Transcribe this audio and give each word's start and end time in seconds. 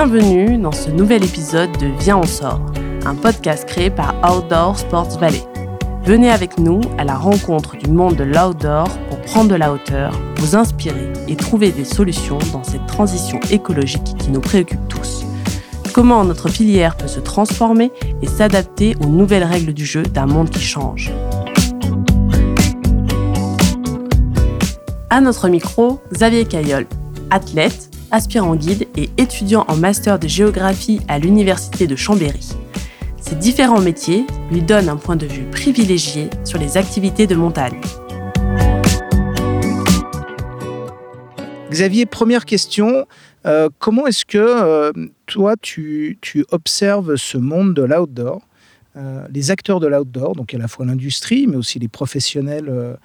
Bienvenue 0.00 0.58
dans 0.58 0.70
ce 0.70 0.90
nouvel 0.90 1.24
épisode 1.24 1.76
de 1.78 1.88
Viens 1.98 2.18
on 2.18 2.22
sort, 2.22 2.64
un 3.04 3.16
podcast 3.16 3.68
créé 3.68 3.90
par 3.90 4.14
Outdoor 4.22 4.78
Sports 4.78 5.18
Valley. 5.18 5.42
Venez 6.04 6.30
avec 6.30 6.56
nous 6.56 6.80
à 6.98 7.04
la 7.04 7.16
rencontre 7.16 7.76
du 7.76 7.90
monde 7.90 8.14
de 8.14 8.22
l'outdoor 8.22 8.86
pour 9.08 9.20
prendre 9.22 9.50
de 9.50 9.56
la 9.56 9.72
hauteur, 9.72 10.12
vous 10.36 10.54
inspirer 10.54 11.12
et 11.26 11.34
trouver 11.34 11.72
des 11.72 11.84
solutions 11.84 12.38
dans 12.52 12.62
cette 12.62 12.86
transition 12.86 13.40
écologique 13.50 14.14
qui 14.20 14.30
nous 14.30 14.40
préoccupe 14.40 14.86
tous. 14.86 15.24
Comment 15.92 16.24
notre 16.24 16.48
filière 16.48 16.96
peut 16.96 17.08
se 17.08 17.18
transformer 17.18 17.90
et 18.22 18.28
s'adapter 18.28 18.94
aux 19.00 19.08
nouvelles 19.08 19.42
règles 19.42 19.74
du 19.74 19.84
jeu 19.84 20.04
d'un 20.04 20.26
monde 20.26 20.50
qui 20.50 20.62
change. 20.62 21.10
À 25.10 25.20
notre 25.20 25.48
micro, 25.48 26.00
Xavier 26.12 26.44
Caillol, 26.44 26.86
athlète, 27.32 27.87
aspirant 28.10 28.56
guide 28.56 28.86
et 28.96 29.10
étudiant 29.16 29.64
en 29.68 29.76
master 29.76 30.18
de 30.18 30.28
géographie 30.28 31.00
à 31.08 31.18
l'Université 31.18 31.86
de 31.86 31.96
Chambéry. 31.96 32.48
Ces 33.20 33.34
différents 33.34 33.80
métiers 33.80 34.24
lui 34.50 34.62
donnent 34.62 34.88
un 34.88 34.96
point 34.96 35.16
de 35.16 35.26
vue 35.26 35.44
privilégié 35.50 36.30
sur 36.44 36.58
les 36.58 36.76
activités 36.76 37.26
de 37.26 37.34
montagne. 37.34 37.80
Xavier, 41.70 42.06
première 42.06 42.46
question. 42.46 43.06
Euh, 43.44 43.68
comment 43.78 44.06
est-ce 44.06 44.24
que 44.24 44.38
euh, 44.38 44.92
toi, 45.26 45.54
tu, 45.60 46.18
observes 46.50 47.16
ce 47.16 47.38
monde 47.38 47.74
de 47.74 47.82
l'outdoor 47.82 48.42
euh, 48.96 49.26
les 49.30 49.52
acteurs 49.52 49.78
de 49.78 49.86
l'outdoor, 49.86 50.34
donc 50.34 50.54
à 50.54 50.58
la 50.58 50.66
fois 50.66 50.84
l'industrie, 50.84 51.46
mais 51.46 51.56
aussi 51.56 51.78
les 51.78 51.86
professionnels 51.86 52.98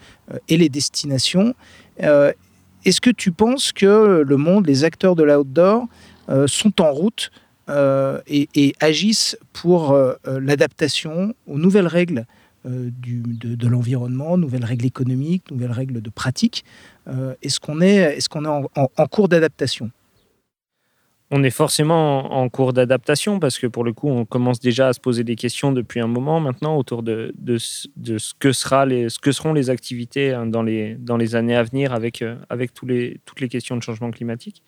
et 0.48 0.58
les 0.58 0.70
destinations. 0.70 1.54
Est-ce 2.86 3.02
que 3.02 3.10
tu 3.10 3.32
penses 3.32 3.72
que 3.72 4.24
le 4.26 4.38
monde, 4.38 4.68
les 4.68 4.84
acteurs 4.84 5.16
de 5.16 5.24
l'outdoor 5.24 5.88
sont 6.48 6.82
en 6.82 6.92
route 6.92 7.32
et, 7.70 8.76
agissent 8.80 9.38
pour 9.54 9.98
l'adaptation 10.26 11.34
aux 11.48 11.58
nouvelles 11.58 11.88
règles 11.88 12.26
de, 12.66 13.68
l'environnement, 13.68 14.38
nouvelles 14.38 14.66
règles 14.66 14.86
économiques, 14.86 15.50
nouvelles 15.52 15.72
règles 15.72 16.02
de 16.02 16.10
pratique 16.10 16.66
Est-ce 17.42 17.60
qu'on 17.60 17.82
est, 17.82 18.18
est, 18.18 18.28
qu'on 18.28 18.46
est 18.46 18.70
en 18.76 19.08
cours 19.08 19.30
d'adaptation? 19.30 19.92
On 21.36 21.42
est 21.42 21.50
forcément 21.50 22.32
en 22.32 22.48
cours 22.48 22.74
d'adaptation 22.74 23.40
parce 23.40 23.58
que 23.58 23.66
pour 23.66 23.84
le 23.84 23.92
coup, 23.92 24.08
on 24.08 24.24
commence 24.24 24.60
déjà 24.60 24.90
à 24.90 24.94
se 24.94 25.00
poser 25.00 25.24
des 25.24 25.36
questions 25.36 25.72
depuis 25.72 26.00
un 26.00 26.06
moment 26.06 26.40
maintenant 26.40 26.78
autour 26.78 27.02
de, 27.02 27.34
ce, 27.58 27.88
que 28.38 28.52
seront 28.52 29.54
les 29.54 29.70
activités 29.72 30.32
hein, 30.32 30.46
dans 30.46 30.62
les, 30.62 31.36
années 31.36 31.56
à 31.56 31.64
venir 31.64 31.92
avec, 31.92 32.22
euh, 32.22 32.36
toutes 32.76 33.42
les 33.42 33.50
questions 33.50 33.76
de 33.76 33.82
changement 33.82 34.12
climatique. 34.12 34.62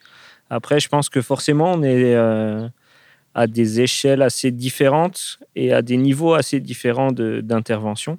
Après, 0.50 0.80
je 0.80 0.90
pense 0.90 1.08
que 1.08 1.22
forcément, 1.22 1.74
on 1.74 1.84
est 1.84 2.16
euh, 2.16 2.68
à 3.36 3.46
des 3.46 3.82
échelles 3.82 4.24
assez 4.24 4.50
différentes 4.50 5.38
et 5.56 5.72
à 5.72 5.84
des 5.84 5.98
niveaux 5.98 6.34
assez 6.34 6.60
différents 6.60 7.12
d'intervention 7.12 8.18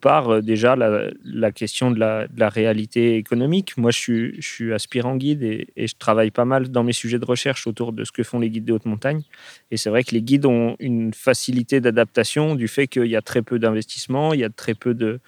par 0.00 0.28
euh, 0.28 0.40
déjà 0.40 0.76
la, 0.76 1.52
question 1.52 1.90
de 1.90 1.98
la, 1.98 2.48
réalité 2.48 3.16
économique. 3.16 3.76
Moi, 3.76 3.90
je 3.90 4.32
suis, 4.40 4.72
aspirant 4.72 5.16
guide 5.16 5.42
et, 5.42 5.68
je 5.76 5.94
travaille 5.98 6.30
pas 6.30 6.44
mal 6.44 6.68
dans 6.68 6.82
mes 6.82 6.92
sujets 6.92 7.18
de 7.18 7.24
recherche 7.24 7.66
autour 7.66 7.92
de 7.92 8.04
ce 8.04 8.12
que 8.12 8.22
font 8.22 8.38
les 8.38 8.50
guides 8.50 8.64
de 8.64 8.72
haute 8.72 8.86
montagne. 8.86 9.22
Et 9.70 9.76
c'est 9.76 9.90
vrai 9.90 10.04
que 10.04 10.12
les 10.12 10.22
guides 10.22 10.46
ont 10.46 10.76
une 10.78 11.14
facilité 11.14 11.80
d'adaptation 11.80 12.54
du 12.54 12.68
fait 12.68 12.86
qu'il 12.86 13.06
y 13.06 13.16
a 13.16 13.22
très 13.22 13.42
peu 13.42 13.58
d'investissement, 13.58 14.34
il 14.34 14.40
y 14.40 14.44
a 14.44 14.50
très 14.50 14.74
peu 14.74 14.94
de 14.94 15.20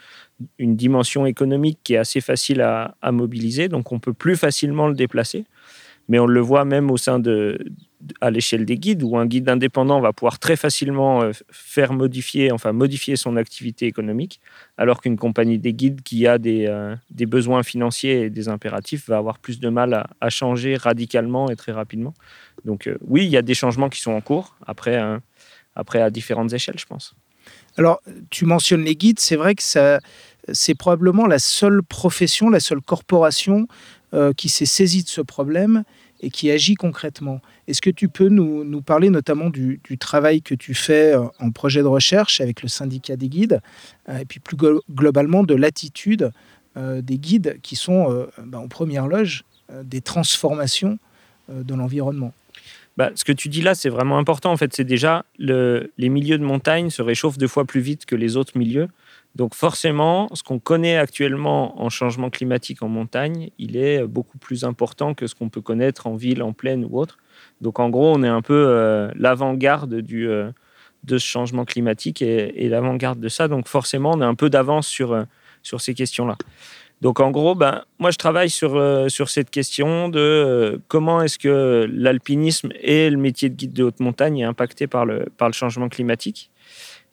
une 0.58 0.74
dimension 0.74 1.24
économique 1.24 1.78
qui 1.84 1.94
est 1.94 1.98
assez 1.98 2.20
facile 2.20 2.62
à 2.62 3.12
mobiliser, 3.12 3.68
donc 3.68 3.92
on 3.92 4.00
peut 4.00 4.12
plus 4.12 4.34
facilement 4.36 4.88
le 4.88 4.94
déplacer. 4.94 5.44
Mais 6.08 6.18
on 6.18 6.26
le 6.26 6.40
voit 6.40 6.64
même 6.64 6.90
au 6.90 6.96
sein 6.96 7.18
de, 7.18 7.58
à 8.20 8.30
l'échelle 8.30 8.64
des 8.64 8.76
guides, 8.76 9.02
où 9.02 9.16
un 9.16 9.26
guide 9.26 9.48
indépendant 9.48 10.00
va 10.00 10.12
pouvoir 10.12 10.38
très 10.38 10.56
facilement 10.56 11.22
euh, 11.22 11.32
faire 11.50 11.92
modifier, 11.92 12.52
enfin 12.52 12.72
modifier 12.72 13.16
son 13.16 13.36
activité 13.36 13.86
économique, 13.86 14.40
alors 14.76 15.00
qu'une 15.00 15.16
compagnie 15.16 15.58
des 15.58 15.72
guides 15.72 16.02
qui 16.02 16.26
a 16.26 16.38
des, 16.38 16.66
euh, 16.66 16.96
besoins 17.26 17.62
financiers 17.62 18.22
et 18.22 18.30
des 18.30 18.48
impératifs 18.48 19.08
va 19.08 19.18
avoir 19.18 19.38
plus 19.38 19.60
de 19.60 19.68
mal 19.68 20.06
à, 20.20 20.30
changer 20.30 20.76
radicalement 20.76 21.50
et 21.50 21.56
très 21.56 21.72
rapidement. 21.72 22.14
Donc 22.64 22.86
euh, 22.86 22.96
oui, 23.06 23.24
il 23.24 23.30
y 23.30 23.36
a 23.36 23.42
des 23.42 23.54
changements 23.54 23.88
qui 23.88 24.00
sont 24.00 24.12
en 24.12 24.20
cours, 24.20 24.56
après, 24.66 25.00
après 25.74 26.00
à 26.00 26.10
différentes 26.10 26.52
échelles, 26.52 26.78
je 26.78 26.86
pense. 26.86 27.14
Alors, 27.76 28.02
tu 28.30 28.44
mentionnes 28.44 28.84
les 28.84 28.96
guides, 28.96 29.20
c'est 29.20 29.36
vrai 29.36 29.54
que 29.54 29.62
c'est 29.62 30.74
probablement 30.74 31.26
la 31.26 31.38
seule 31.38 31.82
profession, 31.82 32.50
la 32.50 32.60
seule 32.60 32.80
corporation 32.80 33.66
qui 34.36 34.48
s'est 34.50 34.66
saisie 34.66 35.02
de 35.02 35.08
ce 35.08 35.22
problème 35.22 35.84
et 36.22 36.30
qui 36.30 36.50
agit 36.50 36.74
concrètement. 36.74 37.40
Est-ce 37.66 37.82
que 37.82 37.90
tu 37.90 38.08
peux 38.08 38.28
nous, 38.28 38.80
parler 38.80 39.10
notamment 39.10 39.50
du, 39.50 39.80
travail 39.98 40.40
que 40.40 40.54
tu 40.54 40.74
fais 40.74 41.14
euh, 41.14 41.24
en 41.40 41.50
projet 41.50 41.80
de 41.80 41.86
recherche 41.86 42.40
avec 42.40 42.62
le 42.62 42.68
syndicat 42.68 43.16
des 43.16 43.28
guides, 43.28 43.60
euh, 44.08 44.18
et 44.18 44.24
puis 44.24 44.40
plus 44.40 44.56
globalement 44.56 45.42
de 45.42 45.54
l'attitude 45.54 46.30
euh, 46.76 47.02
des 47.02 47.18
guides 47.18 47.58
qui 47.62 47.76
sont 47.76 48.26
bah, 48.44 48.58
en 48.58 48.68
première 48.68 49.06
loge 49.06 49.44
des 49.84 50.00
transformations 50.00 50.98
de 51.48 51.74
l'environnement? 51.74 52.32
Bah, 52.96 53.10
ce 53.14 53.24
que 53.24 53.32
tu 53.32 53.48
dis 53.48 53.62
là, 53.62 53.74
c'est 53.74 53.88
vraiment 53.88 54.18
important. 54.18 54.52
En 54.52 54.56
fait, 54.56 54.74
c'est 54.74 54.84
déjà 54.84 55.24
le, 55.38 55.92
les 55.98 56.08
milieux 56.08 56.38
de 56.38 56.44
montagne 56.44 56.90
se 56.90 57.02
réchauffent 57.02 57.38
deux 57.38 57.48
fois 57.48 57.64
plus 57.64 57.80
vite 57.80 58.04
que 58.04 58.14
les 58.14 58.36
autres 58.36 58.56
milieux. 58.56 58.88
Donc 59.34 59.54
forcément, 59.54 60.28
ce 60.34 60.42
qu'on 60.42 60.58
connaît 60.58 60.98
actuellement 60.98 61.82
en 61.82 61.88
changement 61.88 62.28
climatique 62.28 62.82
en 62.82 62.88
montagne, 62.88 63.50
il 63.58 63.76
est 63.78 64.06
beaucoup 64.06 64.36
plus 64.36 64.64
important 64.64 65.14
que 65.14 65.26
ce 65.26 65.34
qu'on 65.34 65.48
peut 65.48 65.62
connaître 65.62 66.06
en 66.06 66.16
ville, 66.16 66.42
en 66.42 66.52
plaine 66.52 66.84
ou 66.84 66.98
autre. 66.98 67.18
Donc 67.62 67.80
en 67.80 67.88
gros, 67.88 68.12
on 68.14 68.22
est 68.22 68.28
un 68.28 68.42
peu 68.42 68.66
euh, 68.68 69.10
l'avant-garde 69.14 69.94
euh, 69.94 70.52
de 71.04 71.18
ce 71.18 71.26
changement 71.26 71.64
climatique 71.64 72.20
et, 72.20 72.68
l'avant-garde 72.68 73.20
de 73.20 73.28
ça. 73.28 73.48
Donc 73.48 73.68
forcément, 73.68 74.12
on 74.14 74.20
a 74.20 74.26
un 74.26 74.34
peu 74.34 74.50
d'avance 74.50 74.86
sur, 74.86 75.12
euh, 75.12 75.24
sur 75.62 75.80
ces 75.80 75.94
questions-là. 75.94 76.36
Donc 77.02 77.18
en 77.18 77.32
gros, 77.32 77.56
ben, 77.56 77.82
moi 77.98 78.12
je 78.12 78.16
travaille 78.16 78.48
sur, 78.48 78.80
sur 79.10 79.28
cette 79.28 79.50
question 79.50 80.08
de 80.08 80.80
comment 80.86 81.20
est-ce 81.20 81.36
que 81.36 81.84
l'alpinisme 81.92 82.70
et 82.80 83.10
le 83.10 83.16
métier 83.16 83.48
de 83.48 83.56
guide 83.56 83.72
de 83.72 83.82
haute 83.82 83.98
montagne 83.98 84.38
est 84.38 84.44
impacté 84.44 84.86
par 84.86 85.04
le, 85.04 85.26
par 85.36 85.48
le 85.48 85.52
changement 85.52 85.88
climatique. 85.88 86.48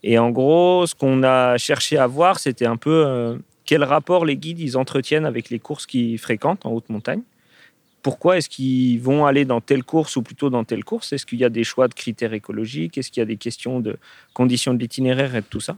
Et 0.04 0.20
en 0.20 0.30
gros, 0.30 0.86
ce 0.86 0.94
qu'on 0.94 1.24
a 1.24 1.58
cherché 1.58 1.98
à 1.98 2.06
voir, 2.06 2.38
c'était 2.38 2.68
un 2.68 2.78
peu 2.78 3.04
euh, 3.08 3.36
quel 3.66 3.84
rapport 3.84 4.26
les 4.26 4.38
guides 4.38 4.60
ils 4.60 4.78
entretiennent 4.78 5.26
avec 5.26 5.50
les 5.50 5.58
courses 5.58 5.88
qu'ils 5.88 6.20
fréquentent 6.20 6.68
en 6.68 6.72
haute 6.72 6.90
montagne. 6.90 7.24
Pourquoi 8.04 8.38
est-ce 8.38 8.48
qu'ils 8.48 9.02
vont 9.02 9.26
aller 9.26 9.44
dans 9.44 9.60
telle 9.60 9.84
course 9.84 10.18
ou 10.18 10.22
plutôt 10.22 10.52
dans 10.52 10.66
telle 10.66 10.84
course? 10.84 11.14
Est-ce 11.14 11.26
qu'il 11.26 11.40
y 11.40 11.46
a 11.46 11.50
des 11.50 11.64
choix 11.64 11.88
de 11.88 11.96
critères 11.96 12.34
écologiques? 12.34 13.00
Est-ce 13.00 13.10
qu'il 13.10 13.22
y 13.22 13.24
a 13.24 13.26
des 13.26 13.38
questions 13.38 13.80
de 13.80 13.98
conditions 14.36 14.76
de 14.76 14.80
l'itinéraire 14.80 15.36
et 15.36 15.42
de 15.42 15.48
tout 15.50 15.60
ça? 15.60 15.78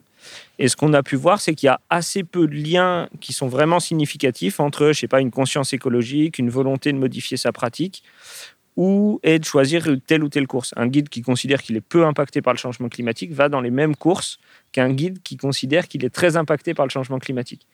Et 0.60 0.68
ce 0.68 0.76
qu'on 0.76 0.94
a 0.94 1.04
pu 1.04 1.16
voir, 1.16 1.42
c'est 1.42 1.56
qu'il 1.56 1.68
y 1.68 1.70
a 1.70 1.80
assez 1.90 2.24
peu 2.24 2.48
de 2.48 2.56
liens 2.56 3.10
qui 3.20 3.34
sont 3.34 3.48
vraiment 3.48 3.80
significatifs 3.80 4.60
entre, 4.60 4.88
je 4.88 5.00
sais 5.00 5.08
pas, 5.08 5.22
une 5.22 5.32
conscience 5.32 5.74
écologique, 5.74 6.40
une 6.40 6.50
volonté 6.50 6.92
de 6.92 6.98
modifier 6.98 7.38
sa 7.38 7.52
pratique 7.52 8.04
ou 8.78 9.20
est 9.24 9.40
de 9.40 9.46
choisir 9.46 9.86
telle 10.08 10.24
ou 10.24 10.30
telle 10.30 10.48
course. 10.48 10.74
Un 10.78 10.88
guide 10.88 11.10
qui 11.10 11.22
considère 11.22 11.62
qu'il 11.62 11.76
est 11.76 11.82
peu 11.82 12.06
impacté 12.06 12.42
par 12.42 12.54
le 12.54 12.58
changement 12.58 12.90
climatique 12.90 13.34
va 13.34 13.50
dans 13.50 13.62
les 13.62 13.72
mêmes 13.72 13.96
courses 13.96 14.40
qu'un 14.72 14.92
guide 14.92 15.22
qui 15.24 15.38
considère 15.38 15.88
qu'il 15.88 16.06
est 16.06 16.10
très 16.10 16.38
impacté 16.38 16.74
par 16.74 16.86
le 16.86 16.90
changement 16.90 17.20
climatique. 17.20 17.68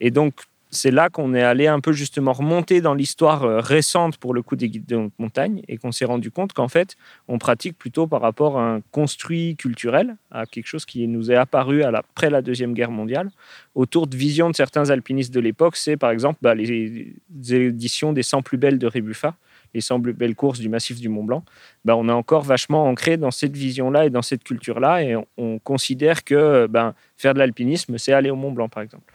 Et 0.00 0.10
donc, 0.10 0.34
c'est 0.70 0.90
là 0.90 1.08
qu'on 1.08 1.34
est 1.34 1.42
allé 1.42 1.66
un 1.66 1.80
peu 1.80 1.92
justement 1.92 2.32
remonter 2.32 2.80
dans 2.80 2.94
l'histoire 2.94 3.44
euh, 3.44 3.60
récente 3.60 4.18
pour 4.18 4.34
le 4.34 4.42
coup 4.42 4.56
des 4.56 4.68
guides 4.68 4.86
de 4.86 5.10
montagne 5.18 5.62
et 5.68 5.78
qu'on 5.78 5.92
s'est 5.92 6.04
rendu 6.04 6.30
compte 6.30 6.52
qu'en 6.52 6.68
fait, 6.68 6.96
on 7.28 7.38
pratique 7.38 7.78
plutôt 7.78 8.06
par 8.06 8.20
rapport 8.20 8.58
à 8.58 8.74
un 8.74 8.80
construit 8.90 9.56
culturel, 9.56 10.16
à 10.30 10.46
quelque 10.46 10.66
chose 10.66 10.84
qui 10.84 11.06
nous 11.08 11.30
est 11.30 11.36
apparu 11.36 11.82
après 11.82 12.30
la 12.30 12.42
Deuxième 12.42 12.74
Guerre 12.74 12.90
mondiale, 12.90 13.30
autour 13.74 14.06
de 14.06 14.16
visions 14.16 14.50
de 14.50 14.56
certains 14.56 14.90
alpinistes 14.90 15.32
de 15.32 15.40
l'époque. 15.40 15.76
C'est 15.76 15.96
par 15.96 16.10
exemple 16.10 16.38
bah, 16.42 16.54
les 16.54 17.14
éditions 17.48 18.12
des 18.12 18.22
100 18.22 18.42
plus 18.42 18.58
belles 18.58 18.78
de 18.78 18.86
Rébuffa, 18.86 19.34
les 19.76 19.80
100 19.80 19.98
belles 20.00 20.34
courses 20.34 20.58
du 20.58 20.68
massif 20.68 20.98
du 21.00 21.08
Mont 21.08 21.24
Blanc, 21.24 21.44
ben, 21.84 21.94
on 21.94 22.08
est 22.08 22.12
encore 22.12 22.42
vachement 22.42 22.86
ancré 22.86 23.16
dans 23.16 23.30
cette 23.30 23.56
vision-là 23.56 24.06
et 24.06 24.10
dans 24.10 24.22
cette 24.22 24.42
culture-là. 24.42 25.02
Et 25.02 25.16
on, 25.36 25.58
considère 25.58 26.24
que 26.24 26.66
ben, 26.66 26.94
faire 27.16 27.34
de 27.34 27.38
l'alpinisme, 27.38 27.98
c'est 27.98 28.12
aller 28.12 28.30
au 28.30 28.36
Mont 28.36 28.52
Blanc, 28.52 28.68
par 28.68 28.82
exemple. 28.82 29.12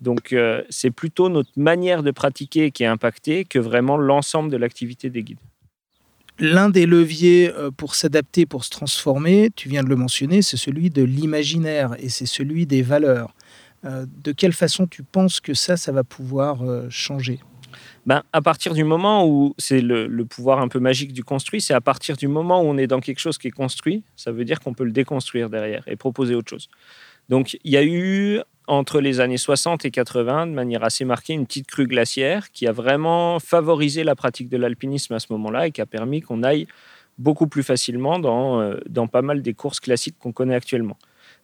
Donc, 0.00 0.32
euh, 0.32 0.62
c'est 0.70 0.90
plutôt 0.90 1.28
notre 1.28 1.50
manière 1.56 2.02
de 2.02 2.10
pratiquer 2.10 2.70
qui 2.70 2.82
est 2.82 2.86
impactée 2.86 3.44
que 3.44 3.58
vraiment 3.58 3.96
l'ensemble 3.96 4.50
de 4.50 4.56
l'activité 4.56 5.10
des 5.10 5.22
guides. 5.22 5.38
L'un 6.38 6.68
des 6.68 6.86
leviers 6.86 7.52
euh, 7.52 7.70
pour 7.70 7.94
s'adapter, 7.94 8.44
pour 8.44 8.64
se 8.64 8.70
transformer, 8.70 9.50
tu 9.54 9.68
viens 9.68 9.84
de 9.84 9.88
le 9.88 9.96
mentionner, 9.96 10.42
c'est 10.42 10.56
celui 10.56 10.90
de 10.90 11.02
l'imaginaire 11.02 11.94
et 11.98 12.08
c'est 12.08 12.26
celui 12.26 12.66
des 12.66 12.82
valeurs. 12.82 13.34
Euh, 13.84 14.06
de 14.22 14.32
quelle 14.32 14.52
façon 14.52 14.86
tu 14.86 15.04
penses 15.04 15.40
que 15.40 15.54
ça, 15.54 15.76
ça 15.76 15.92
va 15.92 16.02
pouvoir 16.02 16.58
changer? 16.90 17.38
Ben, 18.06 18.22
à 18.32 18.42
partir 18.42 18.74
du 18.74 18.84
moment 18.84 19.26
où 19.26 19.54
c'est 19.58 19.80
le, 19.80 20.24
pouvoir 20.24 20.60
un 20.60 20.68
peu 20.68 20.78
magique 20.78 21.12
du 21.12 21.24
construit, 21.24 21.60
c'est 21.60 21.74
à 21.74 21.80
partir 21.80 22.16
du 22.16 22.28
moment 22.28 22.60
où 22.60 22.66
on 22.66 22.76
est 22.76 22.86
dans 22.86 23.00
quelque 23.00 23.18
chose 23.18 23.38
qui 23.38 23.48
est 23.48 23.52
construit, 23.52 24.04
ça 24.16 24.30
veut 24.30 24.44
dire 24.44 24.60
qu'on 24.60 24.74
peut 24.74 24.84
le 24.84 24.92
déconstruire 24.92 25.48
derrière 25.48 25.84
et 25.86 25.96
proposer 25.96 26.34
autre 26.34 26.50
chose. 26.50 26.68
Donc 27.28 27.56
il 27.64 27.72
y 27.72 27.76
a 27.76 27.84
eu 27.84 28.40
entre 28.66 29.00
les 29.00 29.20
années 29.20 29.36
60 29.36 29.84
et 29.84 29.90
80, 29.90 30.46
de 30.46 30.52
manière 30.52 30.84
assez 30.84 31.04
marquée, 31.04 31.34
une 31.34 31.46
petite 31.46 31.66
crue 31.66 31.86
glaciaire 31.86 32.50
qui 32.52 32.66
a 32.66 32.72
vraiment 32.72 33.38
favorisé 33.40 34.04
la 34.04 34.14
pratique 34.14 34.48
de 34.48 34.56
l'alpinisme 34.56 35.14
à 35.14 35.20
ce 35.20 35.26
moment-là 35.30 35.66
et 35.66 35.70
qui 35.70 35.80
a 35.80 35.86
permis 35.86 36.20
qu'on 36.20 36.42
aille 36.42 36.66
beaucoup 37.18 37.46
plus 37.46 37.62
facilement 37.62 38.18
dans, 38.18 38.60
euh, 38.60 38.76
dans 38.88 39.06
pas 39.06 39.22
mal 39.22 39.42
des 39.42 39.54
courses 39.54 39.80
classiques 39.80 40.16
qu'on 40.18 40.32
connaît 40.32 40.54
actuellement. 40.54 40.96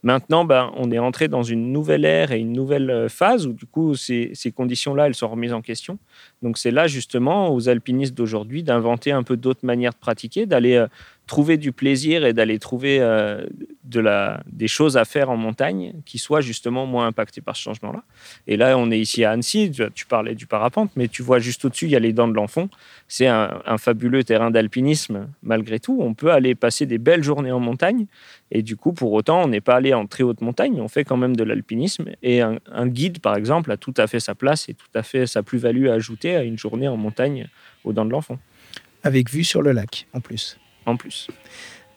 Maintenant, 0.03 0.47
ben, 0.47 0.73
on 0.77 0.91
est 0.91 0.99
entré 0.99 1.29
dans 1.29 1.43
une 1.43 1.73
nouvelle 1.73 2.07
ère 2.07 2.33
et 2.33 2.39
une 2.39 2.53
nouvelle 2.53 2.91
euh, 2.91 3.09
phase 3.09 3.47
où, 3.47 3.53
du 3.53 3.67
coup, 3.67 3.95
ces, 3.95 4.31
ces 4.35 4.51
conditions-là, 4.51 5.07
elles 5.07 5.15
sont 5.15 5.29
remises 5.29 5.53
en 5.53 5.61
question. 5.61 5.99
Donc, 6.43 6.57
c'est 6.57 6.71
là, 6.71 6.87
justement, 6.87 7.53
aux 7.53 7.69
alpinistes 7.69 8.15
d'aujourd'hui 8.15 8.63
d'inventer 8.63 9.13
un 9.13 9.23
peu 9.23 9.37
d'autres 9.37 9.65
manières 9.65 9.93
de 9.93 9.99
pratiquer, 9.99 10.47
d'aller 10.47 10.77
euh, 10.77 10.87
trouver 11.27 11.59
du 11.59 11.71
plaisir 11.71 12.25
et 12.25 12.33
d'aller 12.33 12.59
trouver 12.59 12.99
euh, 13.01 13.47
des 13.85 14.69
choses 14.69 14.97
à 14.97 15.05
faire 15.05 15.31
en 15.31 15.37
montagne 15.37 15.95
qui 16.05 16.19
soient 16.19 16.41
justement 16.41 16.87
moins 16.87 17.07
impactées 17.07 17.41
par 17.41 17.57
ce 17.57 17.63
changement-là. 17.63 18.03
Et 18.47 18.57
là, 18.57 18.77
on 18.77 18.91
est 18.91 18.99
ici 18.99 19.25
à 19.25 19.31
Annecy, 19.31 19.71
tu, 19.95 20.07
parlais 20.07 20.35
du 20.35 20.47
parapente, 20.47 20.91
mais 20.97 21.09
tu 21.09 21.23
vois 21.23 21.39
juste 21.39 21.65
au-dessus, 21.65 21.87
il 21.87 21.93
y 21.93 21.97
a 21.97 22.01
les 22.01 22.13
dents 22.13 22.29
de 22.29 22.35
l'Enfant. 22.35 22.69
C'est 23.07 23.29
un, 23.29 23.79
fabuleux 23.79 24.25
terrain 24.25 24.51
d'alpinisme 24.51 25.29
malgré 25.43 25.79
tout. 25.79 25.99
On 26.01 26.15
peut 26.15 26.33
aller 26.33 26.55
passer 26.55 26.85
des 26.87 26.99
belles 26.99 27.23
journées 27.23 27.53
en 27.53 27.61
montagne. 27.61 28.07
Et 28.51 28.63
du 28.63 28.77
coup, 28.77 28.93
pour 28.93 29.13
autant, 29.13 29.45
on 29.45 29.49
n'est 29.49 29.61
pas 29.61 29.77
allé 29.77 29.95
en 29.95 30.07
très 30.07 30.25
haute 30.25 30.41
montagne, 30.41 30.81
on 30.81 30.89
fait 30.89 31.05
quand 31.05 31.17
même 31.17 31.37
de 31.37 31.45
l'alpinisme. 31.45 32.07
Et 32.23 32.41
un, 32.41 32.59
un 32.73 32.89
guide, 32.89 33.21
par 33.21 33.37
exemple, 33.37 33.71
a 33.71 33.77
tout 33.77 33.95
à 33.97 34.09
fait 34.09 34.21
sa 34.21 34.35
place 34.35 34.69
et 34.69 34.75
tout 34.75 34.91
à 34.95 35.05
fait 35.05 35.27
sa 35.27 35.45
plus-value 35.45 35.87
à 35.87 35.95
ajouter 35.95 36.35
à 36.35 36.43
une 36.43 36.59
journée 36.59 36.89
en 36.89 36.97
montagne 36.97 37.49
aux 37.85 37.93
dents 37.93 38.05
de 38.05 38.11
l'Enfant, 38.11 38.39
Avec 39.03 39.31
vue 39.31 39.45
sur 39.45 39.63
le 39.63 39.73
lac, 39.73 40.07
en 40.13 40.21
plus. 40.21 40.59
En 40.91 40.97
plus. 40.97 41.29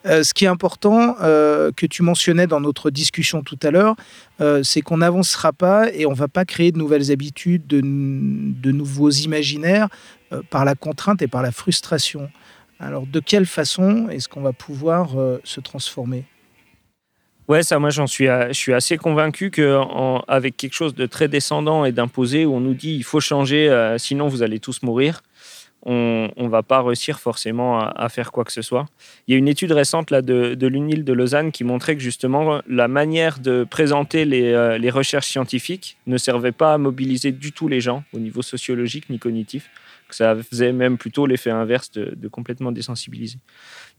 Euh, 0.06 0.24
ce 0.24 0.34
qui 0.34 0.45
est 0.45 0.50
important, 0.50 1.16
euh, 1.22 1.72
que 1.72 1.86
tu 1.86 2.04
mentionnais 2.04 2.48
dans 2.48 2.60
notre 2.60 2.90
discussion 2.90 3.42
tout 3.42 3.60
à 3.63 3.72
l'heure, 3.72 3.95
euh, 4.42 4.62
c'est 4.62 4.81
qu'on 4.81 4.98
n'avancera 4.98 5.54
pas 5.54 5.90
et 5.94 6.06
on 6.06 6.12
ne 6.12 6.16
va 6.16 6.28
pas 6.28 6.44
créer 6.44 6.72
de 6.72 6.78
nouvelles 6.78 7.12
habitudes, 7.12 7.68
de, 7.68 7.80
de 7.81 8.72
nouveaux 8.72 9.12
imaginaires 9.12 9.88
par 10.50 10.66
la 10.66 10.75
contrainte 10.75 11.22
et 11.22 11.28
par 11.28 11.44
la 11.44 11.51
frustration. 11.51 12.30
Alors, 12.80 13.06
de 13.06 13.19
quelle 13.19 13.45
façon 13.45 14.10
est-ce 14.10 14.28
qu'on 14.28 14.42
va 14.42 14.51
pouvoir 14.51 15.10
se 15.44 15.62
transformer? 15.62 16.25
Ouais, 17.48 17.62
ça, 17.62 17.78
moi, 17.78 17.92
j'en 17.92 18.07
suis, 18.07 18.25
je 18.25 18.54
suis 18.54 18.74
assez 18.74 18.98
convaincu 18.98 19.51
qu'avec 19.51 20.57
quelque 20.57 20.74
chose 20.74 20.95
de 20.95 21.06
très 21.06 21.28
descendant 21.28 21.86
et 21.86 21.92
d'imposé, 21.92 22.45
où 22.45 22.56
on 22.56 22.60
nous 22.60 22.74
dit 22.74 22.95
il 22.95 23.04
faut 23.04 23.19
changer, 23.19 23.95
sinon 24.00 24.28
vous 24.28 24.42
allez 24.42 24.60
tous 24.60 24.81
mourir, 24.81 25.22
on 25.85 26.31
ne 26.38 26.47
va 26.47 26.63
pas 26.63 26.81
réussir 26.81 27.19
forcément 27.19 27.80
à, 27.80 28.09
faire 28.09 28.31
quoi 28.31 28.44
que 28.44 28.51
ce 28.51 28.62
soit. 28.62 28.85
Il 29.27 29.33
y 29.33 29.35
a 29.35 29.38
une 29.38 29.47
étude 29.47 29.71
récente 29.71 30.12
là, 30.12 30.21
de, 30.21 30.68
l'UNIL 30.68 31.03
de 31.03 31.13
Lausanne 31.13 31.51
qui 31.51 31.63
montrait 31.63 31.95
que 31.95 32.01
justement 32.01 32.62
la 32.68 32.88
manière 32.88 33.39
de 33.39 33.65
présenter 33.69 34.25
les, 34.25 34.53
euh, 34.53 34.77
les 34.77 34.89
recherches 34.89 35.27
scientifiques 35.27 35.97
ne 36.07 36.18
servait 36.18 36.51
pas 36.51 36.74
à 36.74 36.77
mobiliser 36.77 37.31
du 37.31 37.51
tout 37.51 37.68
les 37.68 37.81
gens 37.81 38.03
au 38.13 38.19
niveau 38.19 38.41
sociologique 38.41 39.09
ni 39.09 39.19
cognitif, 39.19 39.69
que 40.07 40.15
ça 40.15 40.35
faisait 40.35 40.71
même 40.71 40.97
plutôt 40.97 41.25
l'effet 41.25 41.50
inverse 41.50 41.91
de, 41.91 42.27
complètement 42.27 42.71
désensibiliser. 42.71 43.38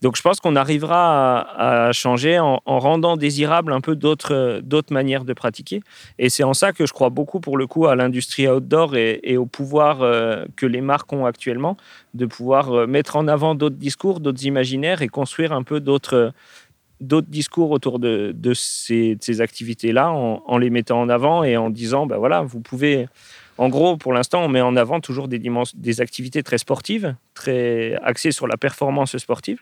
Donc 0.03 0.17
je 0.17 0.23
pense 0.23 0.41
qu'on 0.41 0.57
arrivera 0.57 1.41
à, 1.87 1.93
changer 1.93 2.39
en, 2.39 2.61
en 2.65 2.79
rendant 2.79 3.17
désirable 3.17 3.73
un 3.73 3.81
peu 3.81 3.97
d'autres 3.97 4.63
manières 4.91 5.25
de 5.25 5.33
pratiquer. 5.33 5.81
Et 6.19 6.29
c'est 6.29 6.45
en 6.45 6.55
ça 6.55 6.73
que 6.73 6.87
je 6.87 6.93
crois 6.93 7.11
beaucoup 7.11 7.41
pour 7.41 7.57
le 7.57 7.67
coup 7.67 7.87
à 7.87 7.97
l'industrie 7.97 8.49
outdoor 8.49 8.97
et, 8.97 9.21
et 9.23 9.37
au 9.37 9.47
pouvoir 9.47 10.03
euh, 10.03 10.45
que 10.57 10.67
les 10.67 10.81
marques 10.81 11.13
ont 11.13 11.27
actuellement 11.27 11.74
de 12.15 12.27
pouvoir 12.27 12.73
euh, 12.73 12.87
mettre 12.87 13.17
en 13.17 13.29
avant 13.29 13.55
d'autres 13.55 13.77
discours, 13.77 14.21
d'autres 14.21 14.45
imaginaires 14.45 15.03
et 15.03 15.09
construire 15.09 15.53
un 15.53 15.63
peu 15.63 15.81
d'autres 15.81 16.33
d'autres 17.01 17.29
discours 17.29 17.71
autour 17.71 17.99
de, 17.99 18.33
de 18.35 18.55
ces, 18.55 19.41
activités-là 19.41 20.11
en, 20.13 20.59
les 20.59 20.71
mettant 20.71 21.01
en 21.01 21.09
avant 21.09 21.45
et 21.45 21.57
en 21.57 21.69
disant, 21.69 22.07
ben 22.07 22.17
voilà, 22.17 22.43
vous 22.43 22.61
pouvez... 22.61 23.09
En 23.59 23.69
gros, 23.69 23.97
pour 23.97 24.13
l'instant, 24.13 24.45
on 24.45 24.49
met 24.49 24.61
en 24.61 24.75
avant 24.75 25.01
toujours 25.01 25.29
des, 25.29 25.41
des 25.75 26.01
activités 26.01 26.43
très 26.43 26.59
sportives, 26.59 27.15
très 27.35 27.95
axées 28.03 28.33
sur 28.33 28.47
la 28.47 28.57
performance 28.57 29.17
sportive. 29.17 29.59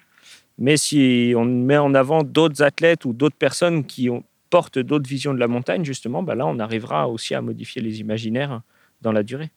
Mais 0.59 0.77
si 0.77 1.35
on 1.37 1.45
met 1.45 1.77
en 1.77 1.95
avant 1.95 2.23
d'autres 2.23 2.63
athlètes 2.63 3.05
ou 3.05 3.13
d'autres 3.13 3.37
personnes 3.37 3.85
qui 3.85 4.09
portent 4.51 4.79
d'autres 4.79 5.09
visions 5.09 5.35
de 5.35 5.39
la 5.39 5.49
montagne, 5.49 5.85
justement, 5.85 6.23
ben 6.23 6.35
là, 6.35 6.47
on 6.47 6.59
arrivera 6.59 7.09
aussi 7.09 7.35
à 7.35 7.43
modifier 7.43 7.83
les 7.83 8.01
imaginaires 8.01 8.61
dans 9.01 9.13
la 9.13 9.23
durée. 9.23 9.51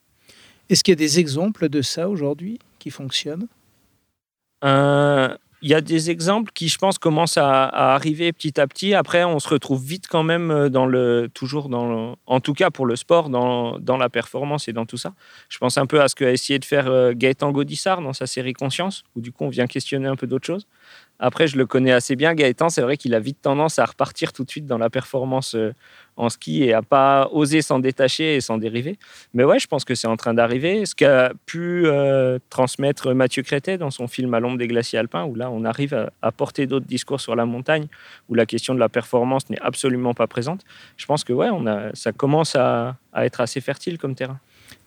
Est-ce 0.70 0.84
qu'il 0.84 0.94
y 0.94 0.94
a 0.94 0.96
des 0.98 1.20
exemples 1.20 1.70
de 1.70 1.82
ça 1.82 2.10
aujourd'hui 2.10 2.60
qui 2.80 2.90
fonctionnent? 2.90 3.48
Euh, 4.64 5.36
Il 5.62 5.70
y 5.70 5.74
a 5.74 5.82
des 5.82 6.10
exemples 6.12 6.52
qui, 6.54 6.70
je 6.70 6.78
pense, 6.78 6.98
commencent 6.98 7.38
à, 7.38 7.66
arriver 7.94 8.32
petit 8.34 8.60
à 8.60 8.68
petit. 8.68 8.94
Après, 8.94 9.24
on 9.24 9.40
se 9.40 9.50
retrouve 9.50 9.84
vite 9.84 10.08
quand 10.08 10.24
même 10.24 10.52
euh, 10.52 10.70
dans 10.70 10.86
le, 10.86 11.30
toujours 11.34 11.70
dans 11.70 11.88
le, 11.90 12.16
en 12.26 12.40
tout 12.40 12.54
cas 12.54 12.70
pour 12.70 12.86
le 12.86 12.96
sport, 12.96 13.30
dans, 13.30 13.80
dans 13.80 13.98
la 13.98 14.10
performance 14.10 14.68
et 14.68 14.74
dans 14.74 14.86
tout 14.86 14.98
ça. 14.98 15.14
Je 15.50 15.58
pense 15.58 15.78
un 15.78 15.86
peu 15.86 16.02
à 16.02 16.08
ce 16.08 16.16
qu'a 16.16 16.32
essayé 16.32 16.60
de 16.60 16.66
faire 16.66 16.88
euh, 16.88 17.14
Gaëtan 17.16 17.52
Gaudissart 17.52 18.02
dans 18.02 18.14
sa 18.14 18.28
série 18.28 18.54
Conscience, 18.54 19.04
où 19.16 19.22
du 19.22 19.32
coup 19.32 19.44
on 19.44 19.50
vient 19.50 19.68
questionner 19.68 20.08
un 20.08 20.16
peu 20.16 20.28
d'autres 20.28 20.46
choses. 20.46 20.68
Après, 21.18 21.48
je 21.48 21.58
le 21.58 21.66
connais 21.66 21.94
assez 21.94 22.16
bien, 22.16 22.34
Gaëtan. 22.34 22.70
C'est 22.70 22.82
vrai 22.82 22.98
qu'il 22.98 23.16
a 23.16 23.20
vite 23.20 23.42
tendance 23.42 23.80
à 23.80 23.86
repartir 23.86 24.34
tout 24.34 24.44
de 24.44 24.50
suite 24.50 24.66
dans 24.66 24.78
la 24.78 24.90
performance 24.90 25.56
en 26.18 26.30
ski 26.30 26.64
et 26.64 26.74
à 26.74 26.82
pas 26.82 27.30
oser 27.32 27.62
s'en 27.62 27.80
détacher 27.80 28.36
et 28.36 28.42
s'en 28.42 28.58
dériver. 28.58 28.98
Mais 29.34 29.44
ouais, 29.44 29.60
je 29.60 29.68
pense 29.68 29.86
que 29.86 29.96
c'est 29.96 30.08
en 30.08 30.18
train 30.18 30.34
d'arriver. 30.34 30.86
Ce 30.86 30.96
qu'a 30.96 31.34
pu 31.46 31.84
euh, 31.86 32.40
transmettre 32.50 33.14
Mathieu 33.14 33.44
Crétet 33.44 33.78
dans 33.78 33.92
son 33.92 34.08
film 34.08 34.34
À 34.34 34.40
l'ombre 34.40 34.58
des 34.58 34.68
glaciers 34.68 35.00
alpins, 35.00 35.26
où 35.26 35.36
là, 35.36 35.50
on 35.52 35.66
arrive 35.66 36.10
à, 36.22 36.32
porter 36.32 36.68
d'autres 36.68 36.86
discours 36.86 37.22
sur 37.22 37.36
la 37.36 37.46
montagne, 37.46 37.88
où 38.30 38.36
la 38.36 38.46
question 38.46 38.74
de 38.74 38.80
la 38.80 38.90
performance 38.90 39.50
n'est 39.50 39.62
absolument 39.62 40.14
pas 40.14 40.28
présente. 40.28 40.62
Je 40.98 41.06
pense 41.06 41.24
que 41.24 41.34
ouais, 41.34 41.50
on 41.52 41.68
a, 41.68 41.94
ça 41.94 42.12
commence 42.12 42.56
à, 42.56 42.98
être 43.16 43.42
assez 43.42 43.62
fertile 43.62 43.98
comme 43.98 44.16
terrain. 44.16 44.40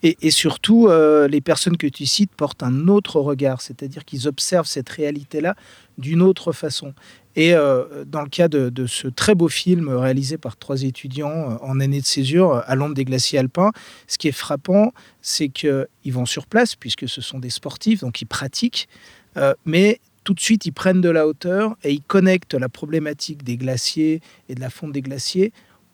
Et, 0.02 0.16
et 0.20 0.30
surtout, 0.30 0.88
euh, 0.88 1.28
les 1.28 1.40
personnes 1.40 1.76
que 1.76 1.86
tu 1.86 2.04
cites 2.04 2.32
portent 2.32 2.62
un 2.62 2.88
autre 2.88 3.20
regard, 3.20 3.60
c'est-à-dire 3.60 4.04
qu'ils 4.04 4.28
observent 4.28 4.66
cette 4.66 4.88
réalité-là 4.88 5.56
d'une 5.96 6.22
autre 6.22 6.52
façon. 6.52 6.94
Et 7.38 7.55
euh, 7.55 8.05
dans 8.05 8.23
le 8.23 8.29
cas 8.29 8.49
de, 8.49 8.87
ce 8.87 9.06
très 9.06 9.37
beau 9.37 9.46
film 9.46 9.88
réalisé 9.90 10.38
par 10.38 10.56
trois 10.56 10.82
étudiants 10.82 11.52
euh, 11.52 11.56
en 11.62 11.79
année 11.79 12.00
de 12.00 12.05
césure 12.05 12.52
euh, 12.52 12.61
à 12.67 12.75
l'ombre 12.75 12.96
des 12.96 13.05
glaciers 13.05 13.38
alpins, 13.38 13.70
ce 14.08 14.19
qui 14.19 14.26
est 14.26 14.32
frappant, 14.32 14.93
c'est 15.23 15.49
qu'ils 15.49 15.87
vont 16.06 16.26
sur 16.26 16.49
place, 16.49 16.75
puisque 16.75 17.08
ce 17.08 17.20
sont 17.20 17.38
des 17.38 17.50
sportifs, 17.50 18.00
donc 18.00 18.20
ils 18.20 18.26
pratiquent, 18.26 18.88
mais 19.64 20.00
tout 20.25 20.35
de 20.35 20.40
suite 20.40 20.67
ils 20.67 20.73
prennent 20.73 21.00
de 21.00 21.11
la 21.11 21.29
hauteur 21.29 21.76
et 21.85 21.93
ils 21.93 22.02
connectent 22.02 22.55
la 22.55 22.69
problématique 22.69 23.44
des 23.44 23.56
glaciers 23.56 24.20
et 24.49 24.56
de 24.56 24.61
la 24.61 24.69
fonte 24.69 24.90
des 24.90 25.02
glaciers 25.02 25.52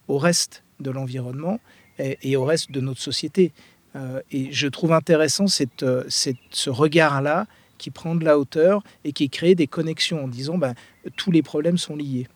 au 0.09 0.17
reste 0.17 0.63
de 0.81 0.91
l'environnement 0.91 1.61
et, 1.99 2.37
au 2.37 2.45
reste 2.47 2.71
de 2.71 2.81
notre 2.81 3.03
société. 3.03 3.53
Et 4.31 4.51
je 4.51 4.67
trouve 4.67 4.93
intéressant 4.93 5.47
cette- 5.47 5.85
ce 6.09 6.71
regard-là 6.71 7.47
qui 7.85 7.91
prend 7.91 8.15
de 8.15 8.25
la 8.25 8.39
hauteur 8.39 8.83
et 9.05 9.13
qui 9.13 9.29
crée 9.29 9.55
des 9.55 9.67
connexions 9.67 10.25
en 10.25 10.29
disant 10.29 10.57
ben, 10.57 10.73
tous 11.17 11.31
les 11.31 11.43
problèmes 11.43 11.77
sont 11.77 11.97
liés. 11.97 12.27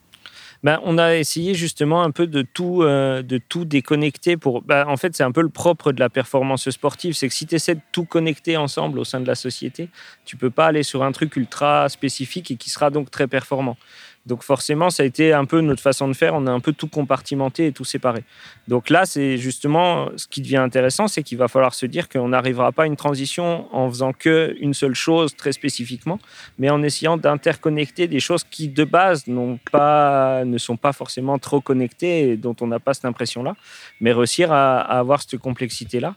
Ben, 0.62 0.78
on 0.82 0.98
a 0.98 1.16
essayé 1.16 1.54
justement 1.54 2.02
un 2.02 2.10
peu 2.10 2.26
de 2.26 2.42
tout, 2.42 2.82
euh, 2.82 3.22
de 3.22 3.38
tout 3.38 3.64
déconnecter. 3.64 4.36
Pour, 4.36 4.60
ben, 4.60 4.86
en 4.86 4.98
fait, 4.98 5.16
c'est 5.16 5.22
un 5.22 5.32
peu 5.32 5.40
le 5.40 5.48
propre 5.48 5.92
de 5.92 6.00
la 6.00 6.10
performance 6.10 6.68
sportive, 6.68 7.14
c'est 7.14 7.28
que 7.28 7.34
si 7.34 7.46
tu 7.46 7.54
essaies 7.54 7.76
de 7.76 7.80
tout 7.92 8.04
connecter 8.04 8.58
ensemble 8.58 8.98
au 8.98 9.04
sein 9.04 9.20
de 9.20 9.26
la 9.26 9.36
société, 9.36 9.88
tu 10.26 10.36
peux 10.36 10.50
pas 10.50 10.66
aller 10.66 10.82
sur 10.82 11.02
un 11.02 11.12
truc 11.12 11.34
ultra 11.36 11.88
spécifique 11.88 12.50
et 12.50 12.56
qui 12.56 12.68
sera 12.68 12.90
donc 12.90 13.10
très 13.10 13.26
performant. 13.26 13.78
Donc 14.26 14.42
forcément, 14.42 14.90
ça 14.90 15.02
a 15.02 15.06
été 15.06 15.32
un 15.32 15.44
peu 15.44 15.60
notre 15.60 15.80
façon 15.80 16.06
de 16.08 16.12
faire. 16.12 16.34
On 16.34 16.46
a 16.46 16.50
un 16.50 16.60
peu 16.60 16.72
tout 16.72 16.88
compartimenté 16.88 17.66
et 17.66 17.72
tout 17.72 17.84
séparé. 17.84 18.24
Donc 18.68 18.90
là, 18.90 19.06
c'est 19.06 19.38
justement 19.38 20.10
ce 20.16 20.26
qui 20.26 20.42
devient 20.42 20.58
intéressant, 20.58 21.08
c'est 21.08 21.22
qu'il 21.22 21.38
va 21.38 21.48
falloir 21.48 21.74
se 21.74 21.86
dire 21.86 22.08
qu'on 22.08 22.28
n'arrivera 22.28 22.72
pas 22.72 22.82
à 22.82 22.86
une 22.86 22.96
transition 22.96 23.74
en 23.74 23.88
faisant 23.88 24.12
que 24.12 24.54
une 24.60 24.74
seule 24.74 24.94
chose 24.94 25.34
très 25.34 25.52
spécifiquement, 25.52 26.18
mais 26.58 26.68
en 26.68 26.82
essayant 26.82 27.16
d'interconnecter 27.16 28.06
des 28.06 28.20
choses 28.20 28.44
qui 28.44 28.68
de 28.68 28.84
base 28.84 29.26
n'ont 29.26 29.58
pas, 29.72 30.44
ne 30.44 30.58
sont 30.58 30.76
pas 30.76 30.92
forcément 30.92 31.38
trop 31.38 31.60
connectées 31.60 32.30
et 32.30 32.36
dont 32.36 32.56
on 32.60 32.66
n'a 32.66 32.80
pas 32.80 32.94
cette 32.94 33.06
impression-là, 33.06 33.54
mais 34.00 34.12
réussir 34.12 34.52
à, 34.52 34.80
à 34.80 34.98
avoir 34.98 35.22
cette 35.22 35.38
complexité-là. 35.38 36.14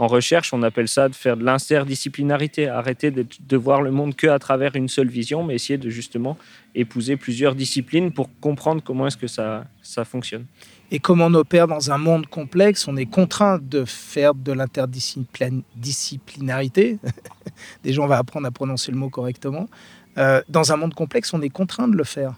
En 0.00 0.06
recherche, 0.06 0.54
on 0.54 0.62
appelle 0.62 0.88
ça 0.88 1.10
de 1.10 1.14
faire 1.14 1.36
de 1.36 1.44
l'interdisciplinarité, 1.44 2.68
arrêter 2.68 3.10
de, 3.10 3.56
voir 3.58 3.82
le 3.82 3.90
monde 3.90 4.16
que 4.16 4.28
à 4.28 4.38
travers 4.38 4.74
une 4.74 4.88
seule 4.88 5.08
vision, 5.08 5.44
mais 5.44 5.56
essayer 5.56 5.76
de 5.76 5.90
justement 5.90 6.38
épouser 6.74 7.18
plusieurs 7.18 7.54
disciplines 7.54 8.10
pour 8.10 8.30
comprendre 8.40 8.82
comment 8.82 9.08
est-ce 9.08 9.18
que 9.18 9.26
ça, 9.26 9.66
ça 9.82 10.06
fonctionne. 10.06 10.46
Et 10.90 11.00
comme 11.00 11.20
on 11.20 11.34
opère 11.34 11.66
dans 11.66 11.90
un 11.90 11.98
monde 11.98 12.26
complexe, 12.28 12.88
on 12.88 12.96
est 12.96 13.04
contraint 13.04 13.58
de 13.60 13.84
faire 13.84 14.34
de 14.34 14.52
l'interdisciplinarité. 14.52 16.98
Déjà, 17.84 18.00
on 18.00 18.06
va 18.06 18.16
apprendre 18.16 18.46
à 18.46 18.50
prononcer 18.50 18.92
le 18.92 18.96
mot 18.96 19.10
correctement. 19.10 19.68
Euh, 20.16 20.40
dans 20.48 20.72
un 20.72 20.76
monde 20.76 20.94
complexe, 20.94 21.34
on 21.34 21.42
est 21.42 21.50
contraint 21.50 21.88
de 21.88 21.96
le 21.98 22.04
faire. 22.04 22.36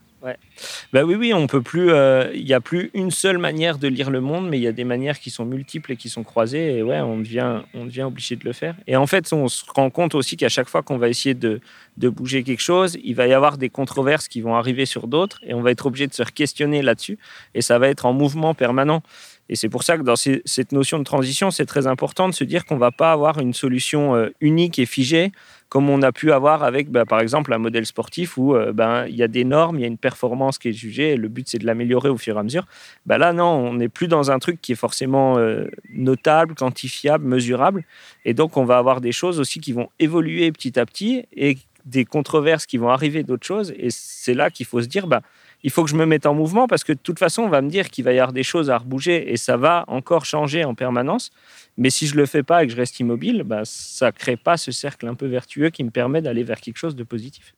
Bah 0.92 1.04
oui, 1.04 1.14
oui, 1.14 1.32
on 1.34 1.46
peut 1.46 1.62
plus. 1.62 1.90
euh, 1.90 2.30
Il 2.34 2.44
n'y 2.44 2.54
a 2.54 2.60
plus 2.60 2.90
une 2.94 3.10
seule 3.10 3.38
manière 3.38 3.78
de 3.78 3.88
lire 3.88 4.10
le 4.10 4.20
monde, 4.20 4.48
mais 4.48 4.58
il 4.58 4.62
y 4.62 4.66
a 4.66 4.72
des 4.72 4.84
manières 4.84 5.18
qui 5.18 5.30
sont 5.30 5.44
multiples 5.44 5.92
et 5.92 5.96
qui 5.96 6.08
sont 6.08 6.22
croisées. 6.22 6.78
Et 6.78 6.82
ouais, 6.82 7.00
on 7.00 7.18
devient, 7.18 7.62
on 7.74 7.84
devient 7.86 8.02
obligé 8.04 8.36
de 8.36 8.44
le 8.44 8.52
faire. 8.52 8.74
Et 8.86 8.96
en 8.96 9.06
fait, 9.06 9.32
on 9.32 9.48
se 9.48 9.64
rend 9.74 9.90
compte 9.90 10.14
aussi 10.14 10.36
qu'à 10.36 10.48
chaque 10.48 10.68
fois 10.68 10.82
qu'on 10.82 10.98
va 10.98 11.08
essayer 11.08 11.34
de, 11.34 11.60
de 11.96 12.08
bouger 12.08 12.42
quelque 12.44 12.62
chose, 12.62 12.96
il 13.02 13.14
va 13.14 13.26
y 13.26 13.32
avoir 13.32 13.58
des 13.58 13.68
controverses 13.68 14.28
qui 14.28 14.40
vont 14.40 14.54
arriver 14.54 14.86
sur 14.86 15.08
d'autres, 15.08 15.40
et 15.46 15.54
on 15.54 15.60
va 15.62 15.70
être 15.70 15.86
obligé 15.86 16.06
de 16.06 16.14
se 16.14 16.22
questionner 16.22 16.82
là-dessus. 16.82 17.18
Et 17.54 17.62
ça 17.62 17.78
va 17.78 17.88
être 17.88 18.06
en 18.06 18.12
mouvement 18.12 18.54
permanent. 18.54 19.02
Et 19.48 19.56
c'est 19.56 19.68
pour 19.68 19.82
ça 19.82 19.98
que 19.98 20.02
dans 20.02 20.16
cette 20.16 20.72
notion 20.72 20.98
de 20.98 21.04
transition, 21.04 21.50
c'est 21.50 21.66
très 21.66 21.86
important 21.86 22.28
de 22.28 22.34
se 22.34 22.44
dire 22.44 22.64
qu'on 22.64 22.76
ne 22.76 22.80
va 22.80 22.92
pas 22.92 23.12
avoir 23.12 23.38
une 23.38 23.52
solution 23.52 24.14
euh, 24.14 24.30
unique 24.40 24.78
et 24.78 24.86
figée, 24.86 25.32
comme 25.72 25.88
on 25.88 26.02
a 26.02 26.12
pu 26.12 26.32
avoir 26.32 26.64
avec, 26.64 26.90
bah, 26.90 27.06
par 27.06 27.20
exemple, 27.20 27.50
un 27.50 27.56
modèle 27.56 27.86
sportif 27.86 28.36
où 28.36 28.54
euh, 28.54 28.74
ben, 28.74 29.06
il 29.06 29.16
y 29.16 29.22
a 29.22 29.26
des 29.26 29.42
normes, 29.42 29.78
il 29.78 29.80
y 29.80 29.84
a 29.84 29.88
une 29.88 29.96
performance 29.96 30.58
qui 30.58 30.68
est 30.68 30.74
jugée, 30.74 31.12
et 31.12 31.16
le 31.16 31.28
but 31.28 31.48
c'est 31.48 31.56
de 31.56 31.64
l'améliorer 31.64 32.10
au 32.10 32.18
fur 32.18 32.36
et 32.36 32.40
à 32.40 32.42
mesure. 32.42 32.66
Bah, 33.06 33.16
là, 33.16 33.32
non, 33.32 33.46
on 33.46 33.72
n'est 33.72 33.88
plus 33.88 34.06
dans 34.06 34.30
un 34.30 34.38
truc 34.38 34.60
qui 34.60 34.72
est 34.72 34.74
forcément 34.74 35.38
euh, 35.38 35.68
notable, 35.88 36.54
quantifiable, 36.56 37.24
mesurable, 37.24 37.84
et 38.26 38.34
donc 38.34 38.58
on 38.58 38.66
va 38.66 38.76
avoir 38.76 39.00
des 39.00 39.12
choses 39.12 39.40
aussi 39.40 39.60
qui 39.60 39.72
vont 39.72 39.88
évoluer 39.98 40.52
petit 40.52 40.78
à 40.78 40.84
petit 40.84 41.24
et 41.34 41.56
des 41.86 42.04
controverses 42.04 42.66
qui 42.66 42.76
vont 42.76 42.90
arriver 42.90 43.22
d'autres 43.22 43.46
choses, 43.46 43.72
et 43.78 43.88
c'est 43.88 44.34
là 44.34 44.50
qu'il 44.50 44.66
faut 44.66 44.82
se 44.82 44.88
dire, 44.88 45.06
bah, 45.06 45.22
il 45.62 45.70
faut 45.70 45.84
que 45.84 45.90
je 45.90 45.96
me 45.96 46.06
mette 46.06 46.26
en 46.26 46.34
mouvement 46.34 46.66
parce 46.66 46.84
que 46.84 46.92
de 46.92 46.98
toute 46.98 47.18
façon, 47.18 47.42
on 47.42 47.48
va 47.48 47.62
me 47.62 47.68
dire 47.68 47.88
qu'il 47.90 48.04
va 48.04 48.12
y 48.12 48.18
avoir 48.18 48.32
des 48.32 48.42
choses 48.42 48.70
à 48.70 48.78
rebouger 48.78 49.32
et 49.32 49.36
ça 49.36 49.56
va 49.56 49.84
encore 49.86 50.24
changer 50.24 50.64
en 50.64 50.74
permanence. 50.74 51.30
Mais 51.76 51.90
si 51.90 52.06
je 52.06 52.14
ne 52.14 52.20
le 52.20 52.26
fais 52.26 52.42
pas 52.42 52.64
et 52.64 52.66
que 52.66 52.72
je 52.72 52.76
reste 52.76 52.98
immobile, 53.00 53.44
bah, 53.44 53.62
ça 53.64 54.06
ne 54.06 54.10
crée 54.10 54.36
pas 54.36 54.56
ce 54.56 54.72
cercle 54.72 55.06
un 55.06 55.14
peu 55.14 55.26
vertueux 55.26 55.70
qui 55.70 55.84
me 55.84 55.90
permet 55.90 56.20
d'aller 56.20 56.42
vers 56.42 56.60
quelque 56.60 56.78
chose 56.78 56.96
de 56.96 57.04
positif. 57.04 57.54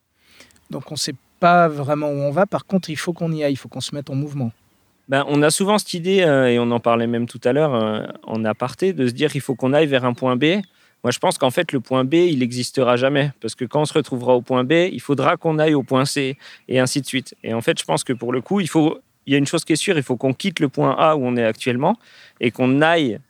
Donc 0.71 0.91
on 0.91 0.95
ne 0.95 0.99
sait 0.99 1.15
pas 1.41 1.69
vraiment 1.69 2.09
où 2.09 2.17
on 2.17 2.31
va. 2.31 2.47
Par 2.47 2.67
contre, 2.67 2.91
il 2.91 2.97
faut 2.97 3.13
qu'on 3.13 3.33
y 3.33 3.43
aille, 3.43 3.53
il 3.53 3.57
faut 3.57 3.69
qu'on 3.69 3.81
se 3.81 3.95
mette 3.95 4.11
en 4.11 4.15
mouvement. 4.15 4.53
Ben, 5.09 5.25
on 5.29 5.43
a 5.43 5.51
souvent 5.51 5.77
cette 5.79 5.93
idée, 5.93 6.23
euh, 6.23 6.47
et 6.47 6.59
on 6.59 6.71
en 6.71 6.81
parlait 6.81 7.07
même 7.07 7.27
tout 7.27 7.41
à 7.45 7.53
l'heure 7.53 7.75
euh, 7.75 8.07
en 8.23 8.45
aparté, 8.45 8.95
de 8.95 9.07
se 9.07 9.13
dire 9.13 9.31
qu'il 9.31 9.43
faut 9.43 9.55
qu'on 9.55 9.75
aille 9.75 9.87
vers 9.87 10.05
un 10.05 10.15
point 10.15 10.37
B. 10.37 10.63
Moi, 11.05 11.11
je 11.11 11.19
pense 11.19 11.37
qu'en 11.37 11.51
fait, 11.51 11.73
le 11.73 11.81
point 11.81 12.05
B, 12.05 12.15
il 12.15 12.39
n'existera 12.39 12.97
jamais. 12.97 13.31
Parce 13.41 13.55
que 13.55 13.67
quand 13.67 13.83
on 13.83 13.85
se 13.85 13.93
retrouvera 13.93 14.35
au 14.35 14.41
point 14.41 14.65
B, 14.65 14.73
il 14.91 15.01
faudra 15.03 15.37
qu'on 15.37 15.59
aille 15.59 15.75
au 15.75 15.83
point 15.83 16.07
C, 16.07 16.39
et 16.67 16.81
ainsi 16.81 17.03
de 17.03 17.07
suite. 17.07 17.35
Et 17.45 17.53
en 17.53 17.61
fait, 17.61 17.79
je 17.79 17.85
pense 17.85 18.05
que 18.05 18.15
pour 18.15 18.33
le 18.33 18.41
coup, 18.41 18.61
il, 18.61 18.69
y 19.27 19.35
a 19.35 19.39
une 19.39 19.47
chose 19.47 19.67
qui 19.67 19.75
est 19.75 19.77
sûre, 19.77 19.99
il 19.99 20.03
faut 20.03 20.17
qu'on 20.17 20.33
quitte 20.33 20.61
le 20.61 20.71
point 20.71 20.97
A 20.99 21.15
où 21.15 21.27
on 21.27 21.37
est 21.37 21.45
actuellement, 21.45 21.99
et 22.41 22.51
qu'on 22.51 22.81
aille 22.81 23.21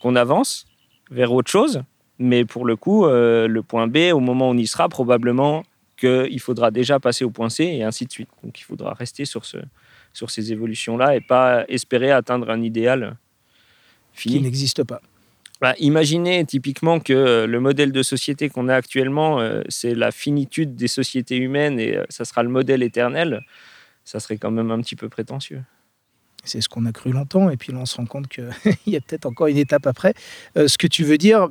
qu'on 0.00 0.14
avance 0.14 0.66
vers 1.10 1.32
autre 1.32 1.50
chose. 1.50 1.82
Mais 2.20 2.44
pour 2.44 2.64
le 2.64 2.76
coup, 2.76 3.06
euh, 3.06 3.48
le 3.48 3.62
point 3.64 3.88
B, 3.88 4.12
au 4.12 4.20
moment 4.20 4.48
où 4.48 4.52
on 4.52 4.56
y 4.56 4.68
sera, 4.68 4.88
probablement 4.88 5.64
qu'il 5.96 6.40
faudra 6.40 6.70
déjà 6.70 7.00
passer 7.00 7.24
au 7.24 7.30
point 7.30 7.48
C 7.48 7.64
et 7.64 7.82
ainsi 7.82 8.06
de 8.06 8.12
suite. 8.12 8.28
Donc 8.44 8.60
il 8.60 8.62
faudra 8.62 8.94
rester 8.94 9.24
sur, 9.24 9.44
ce, 9.44 9.56
sur 10.12 10.30
ces 10.30 10.52
évolutions-là 10.52 11.16
et 11.16 11.20
pas 11.20 11.64
espérer 11.66 12.12
atteindre 12.12 12.48
un 12.50 12.62
idéal 12.62 13.16
fini. 14.12 14.36
Qui 14.36 14.42
n'existe 14.42 14.84
pas. 14.84 15.00
Bah, 15.60 15.74
imaginez 15.78 16.44
typiquement 16.44 17.00
que 17.00 17.44
le 17.44 17.60
modèle 17.60 17.90
de 17.90 18.02
société 18.02 18.48
qu'on 18.48 18.68
a 18.68 18.74
actuellement, 18.74 19.40
euh, 19.40 19.62
c'est 19.68 19.94
la 19.94 20.12
finitude 20.12 20.76
des 20.76 20.88
sociétés 20.88 21.36
humaines 21.36 21.80
et 21.80 21.96
euh, 21.96 22.04
ça 22.08 22.24
sera 22.24 22.42
le 22.42 22.48
modèle 22.48 22.82
éternel. 22.82 23.40
Ça 24.04 24.20
serait 24.20 24.38
quand 24.38 24.52
même 24.52 24.70
un 24.70 24.80
petit 24.80 24.96
peu 24.96 25.08
prétentieux. 25.08 25.62
C'est 26.44 26.60
ce 26.60 26.68
qu'on 26.68 26.86
a 26.86 26.92
cru 26.92 27.12
longtemps, 27.12 27.50
et 27.50 27.56
puis 27.56 27.72
là 27.72 27.78
on 27.80 27.86
se 27.86 27.96
rend 27.96 28.06
compte 28.06 28.28
qu'il 28.28 28.48
y 28.86 28.96
a 28.96 29.00
peut-être 29.00 29.26
encore 29.26 29.48
une 29.48 29.58
étape 29.58 29.86
après. 29.86 30.14
Euh, 30.56 30.68
ce 30.68 30.78
que 30.78 30.86
tu 30.86 31.04
veux 31.04 31.18
dire, 31.18 31.48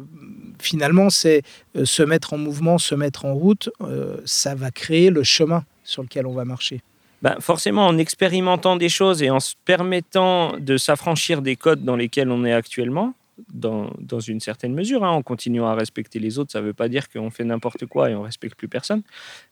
finalement, 0.59 1.09
c'est 1.09 1.43
euh, 1.75 1.85
se 1.85 2.03
mettre 2.03 2.33
en 2.33 2.37
mouvement, 2.37 2.77
se 2.77 2.95
mettre 2.95 3.25
en 3.25 3.33
route, 3.33 3.69
euh, 3.81 4.17
ça 4.25 4.55
va 4.55 4.71
créer 4.71 5.09
le 5.09 5.23
chemin 5.23 5.65
sur 5.83 6.03
lequel 6.03 6.25
on 6.25 6.33
va 6.33 6.45
marcher. 6.45 6.81
Ben, 7.21 7.37
forcément, 7.39 7.87
en 7.87 7.97
expérimentant 7.97 8.75
des 8.75 8.89
choses 8.89 9.23
et 9.23 9.29
en 9.29 9.39
se 9.39 9.55
permettant 9.65 10.57
de 10.57 10.77
s'affranchir 10.77 11.41
des 11.41 11.55
codes 11.55 11.83
dans 11.83 11.95
lesquels 11.95 12.29
on 12.29 12.45
est 12.45 12.53
actuellement, 12.53 13.13
dans, 13.53 13.89
une 14.19 14.39
certaine 14.39 14.73
mesure, 14.73 15.03
hein, 15.03 15.11
en 15.11 15.21
continuant 15.21 15.67
à 15.67 15.75
respecter 15.75 16.19
les 16.19 16.39
autres, 16.39 16.51
ça 16.51 16.61
ne 16.61 16.67
veut 16.67 16.73
pas 16.73 16.89
dire 16.89 17.09
qu'on 17.09 17.29
fait 17.29 17.43
n'importe 17.43 17.85
quoi 17.85 18.09
et 18.09 18.15
on 18.15 18.23
respecte 18.23 18.55
plus 18.55 18.67
personne, 18.67 19.03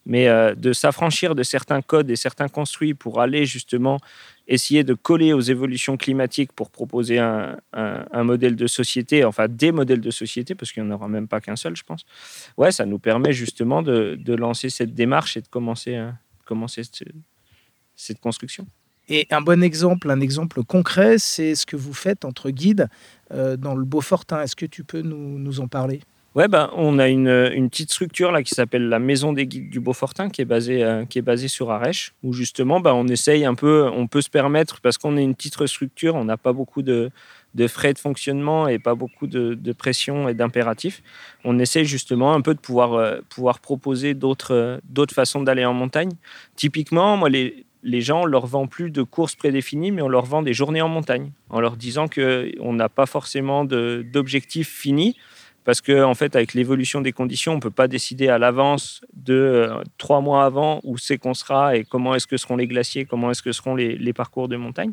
mais 0.06 0.27
de 0.56 0.74
s'affranchir 0.74 1.36
de 1.36 1.44
certains 1.44 1.82
codes 1.82 2.10
et 2.10 2.15
certains 2.15 2.48
construits 2.48 2.94
pour 2.94 3.22
aller 3.22 3.46
justement 3.46 4.00
essayer 4.48 4.84
de 4.84 4.94
coller 4.94 5.34
aux 5.34 5.42
évolutions 5.42 5.98
climatiques 5.98 6.51
pour 6.51 6.70
proposer 6.70 7.18
un, 7.20 7.58
modèle 8.24 8.56
de 8.56 8.68
société, 8.68 9.24
enfin 9.24 9.48
des 9.48 9.72
modèles 9.72 10.01
de 10.01 10.12
société, 10.12 10.56
parce 10.56 10.72
qu'il 10.72 10.84
n'y 10.84 10.89
en 10.89 10.96
aura 10.96 11.08
même 11.08 11.27
pas 11.27 11.42
qu'un 11.42 11.56
seul, 11.56 11.75
je 11.75 11.84
pense. 11.84 12.06
Ouais, 12.58 12.72
ça 12.72 12.86
nous 12.86 13.00
permet 13.00 13.34
justement 13.34 13.82
de, 13.82 14.36
lancer 14.36 14.70
cette 14.70 14.94
démarche 14.94 15.38
et 15.38 15.42
de 15.42 15.48
commencer, 15.48 15.96
euh, 15.96 16.12
commencer 16.46 16.82
cette, 17.96 18.20
construction. 18.20 18.68
Et 19.08 19.28
un 19.30 19.42
bon 19.42 19.62
exemple, 19.64 20.10
un 20.10 20.20
exemple 20.20 20.64
concret, 20.64 21.18
c'est 21.20 21.56
ce 21.56 21.66
que 21.66 21.76
vous 21.76 21.94
faites 21.94 22.26
entre 22.26 22.50
guides 22.50 22.88
euh, 23.32 23.56
dans 23.56 23.76
le 23.76 23.86
Beaufortin. 23.86 24.42
Est-ce 24.42 24.56
que 24.56 24.66
tu 24.66 24.84
peux 24.84 25.02
nous, 25.02 25.60
en 25.60 25.68
parler? 25.68 26.02
Ouais, 26.34 26.50
ben, 26.50 26.70
on 26.76 27.00
a 27.00 27.08
une, 27.08 27.30
une, 27.30 27.70
petite 27.70 27.92
structure 27.92 28.32
là 28.32 28.44
qui 28.44 28.54
s'appelle 28.54 28.90
la 28.90 29.00
Maison 29.00 29.32
des 29.32 29.48
Guides 29.48 29.70
du 29.70 29.80
Beaufortin, 29.80 30.30
qui 30.30 30.42
est 30.42 30.46
basée, 30.46 30.84
euh, 30.84 31.06
qui 31.06 31.18
est 31.18 31.22
basée 31.22 31.48
sur 31.48 31.72
Arèche, 31.72 32.14
où 32.24 32.34
justement, 32.34 32.82
ben, 32.82 32.92
on 32.94 33.08
essaye 33.08 33.46
un 33.46 33.56
peu, 33.56 33.90
on 33.94 34.08
peut 34.08 34.22
se 34.22 34.30
permettre, 34.30 34.82
parce 34.82 34.98
qu'on 34.98 35.16
est 35.16 35.24
une 35.24 35.34
petite 35.34 35.66
structure, 35.66 36.16
on 36.16 36.26
n'a 36.26 36.36
pas 36.36 36.52
beaucoup 36.52 36.82
de, 36.82 37.10
de, 37.54 37.68
frais 37.68 37.94
de 37.94 38.00
fonctionnement 38.00 38.68
et 38.68 38.80
pas 38.80 38.96
beaucoup 38.96 39.28
de, 39.28 39.54
de 39.54 39.72
pression 39.72 40.28
et 40.28 40.34
d'impératifs. 40.34 41.02
On 41.46 41.58
essaye 41.58 41.86
justement 41.86 42.34
un 42.34 42.42
peu 42.42 42.54
de 42.54 42.60
pouvoir, 42.60 42.96
euh, 42.96 43.20
pouvoir 43.30 43.60
proposer 43.60 44.14
d'autres 44.14 44.82
d'autres 44.90 45.14
façons 45.14 45.42
d'aller 45.42 45.64
en 45.64 45.74
montagne. 45.74 46.12
Typiquement, 46.58 47.16
moi, 47.16 47.30
les, 47.30 47.66
les 47.86 48.01
gens, 48.01 48.24
on 48.24 48.25
leur 48.25 48.48
vend 48.48 48.65
plus 48.68 48.89
de 48.89 49.04
courses 49.04 49.36
prédéfinies, 49.36 49.92
mais 49.92 50.01
on 50.01 50.10
leur 50.10 50.25
vend 50.25 50.42
des 50.42 50.54
journées 50.54 50.82
en 50.82 50.89
montagne, 50.89 51.32
en 51.50 51.60
leur 51.62 51.77
disant 51.77 52.08
qu'on 52.08 52.74
n'a 52.74 52.89
pas 52.89 53.06
forcément 53.06 53.63
d'objectifs 53.63 54.70
finis 54.70 55.15
parce 55.66 55.82
que 55.82 56.04
en 56.04 56.14
fait, 56.14 56.36
avec 56.36 56.54
l'évolution 56.54 57.02
des 57.02 57.12
conditions, 57.12 57.54
on 57.54 57.56
ne 57.56 57.60
peut 57.60 57.72
pas 57.72 57.88
décider 57.88 58.30
à 58.30 58.38
l'avance 58.38 59.02
de 59.14 59.34
euh, 59.34 59.84
trois 59.98 60.22
mois 60.22 60.46
avant 60.46 60.80
où 60.84 61.00
c'est 61.00 61.18
qu'on 61.18 61.34
sera 61.34 61.76
et 61.76 61.84
comment 61.84 62.14
est-ce 62.14 62.28
que 62.28 62.38
seront 62.38 62.56
les 62.56 62.68
glaciers, 62.68 63.06
comment 63.06 63.32
est-ce 63.32 63.42
que 63.42 63.52
seront 63.52 63.76
les, 63.76 64.14
parcours 64.14 64.48
de 64.48 64.56
montagne. 64.56 64.92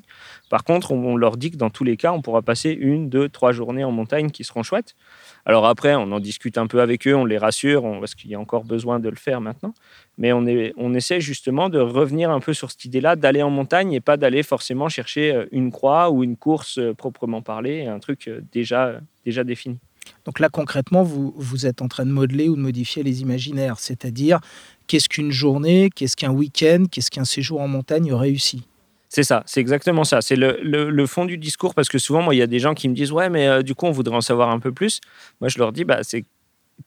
Par 0.51 0.65
contre, 0.65 0.91
on, 0.91 1.15
leur 1.17 1.37
dit 1.37 1.51
que 1.51 1.57
dans 1.57 1.71
tous 1.71 1.85
les 1.85 1.97
cas, 1.97 2.13
on 2.13 2.23
pourra 2.23 2.41
passer 2.43 2.71
une, 2.71 3.11
deux, 3.11 3.29
trois 3.29 3.53
journées 3.53 3.85
en 3.85 3.93
montagne 3.93 4.31
qui 4.31 4.43
seront 4.43 4.63
chouettes. 4.63 4.97
Alors 5.45 5.67
après, 5.67 5.95
on 5.95 6.11
en 6.11 6.19
discute 6.19 6.57
un 6.57 6.67
peu 6.67 6.81
avec 6.81 7.07
eux, 7.07 7.15
on 7.15 7.27
les 7.27 7.39
rassure, 7.39 7.83
parce 8.01 8.15
qu'il 8.15 8.31
y 8.31 8.35
a 8.35 8.41
encore 8.41 8.65
besoin 8.65 8.99
de 8.99 9.09
le 9.09 9.17
faire 9.17 9.41
maintenant. 9.41 9.75
Mais 10.17 10.33
on, 10.33 10.45
on 10.77 10.95
essaie 10.95 11.21
justement 11.21 11.69
de 11.69 11.79
revenir 11.79 12.31
un 12.31 12.41
peu 12.41 12.55
sur 12.55 12.71
cette 12.71 12.85
idée-là, 12.87 13.15
d'aller 13.15 13.43
en 13.43 13.51
montagne 13.51 13.93
et 13.93 14.01
pas 14.01 14.17
d'aller 14.17 14.43
forcément 14.43 14.89
chercher 14.89 15.35
euh, 15.35 15.47
une 15.53 15.71
croix 15.71 16.11
ou 16.11 16.25
une 16.25 16.37
course 16.37 16.79
euh, 16.79 16.95
proprement 16.95 17.43
parlée, 17.43 17.87
un 17.87 17.99
truc 17.99 18.31
déjà, 18.51 19.01
déjà 19.25 19.45
défini. 19.45 19.79
Donc 20.25 20.39
là, 20.39 20.49
concrètement, 20.49 21.03
vous, 21.03 21.35
vous 21.37 21.67
êtes 21.67 21.83
en 21.83 21.89
train 21.89 22.07
de 22.07 22.13
modeler 22.13 22.49
ou 22.49 22.57
de 22.57 22.61
modifier 22.61 23.03
les 23.03 23.23
imaginaires, 23.23 23.79
c'est-à-dire 23.79 24.41
qu'est-ce 24.87 25.09
qu'une 25.09 25.33
journée, 25.33 25.91
qu'est-ce 25.95 26.17
qu'un 26.17 26.31
week-end, 26.31 26.85
qu'est-ce 26.91 27.11
qu'un 27.11 27.25
séjour 27.25 27.61
en 27.61 27.69
montagne 27.69 28.13
réussi. 28.13 28.65
C'est 29.09 29.25
ça, 29.25 29.43
c'est 29.45 29.61
exactement 29.61 30.05
ça. 30.05 30.23
C'est 30.23 30.37
le, 30.37 30.59
le, 30.63 31.07
fond 31.07 31.27
du 31.27 31.37
discours 31.37 31.75
parce 31.75 31.91
que 31.91 31.99
souvent, 31.99 32.23
moi, 32.23 32.35
il 32.35 32.39
y 32.39 32.43
a 32.43 32.47
des 32.47 32.61
gens 32.61 32.73
qui 32.73 32.89
me 32.89 32.95
disent 32.95 33.13
Ouais, 33.13 33.29
mais 33.29 33.47
euh, 33.47 33.63
du 33.63 33.75
coup, 33.75 33.85
on 33.85 33.91
voudrait 33.91 34.17
en 34.17 34.23
savoir 34.23 34.49
un 34.49 34.59
peu 34.59 34.73
plus. 34.73 35.01
Moi, 35.41 35.49
je 35.49 35.59
leur 35.59 35.71
dis 35.73 35.85
bah, 35.85 35.99
c'est 36.03 36.25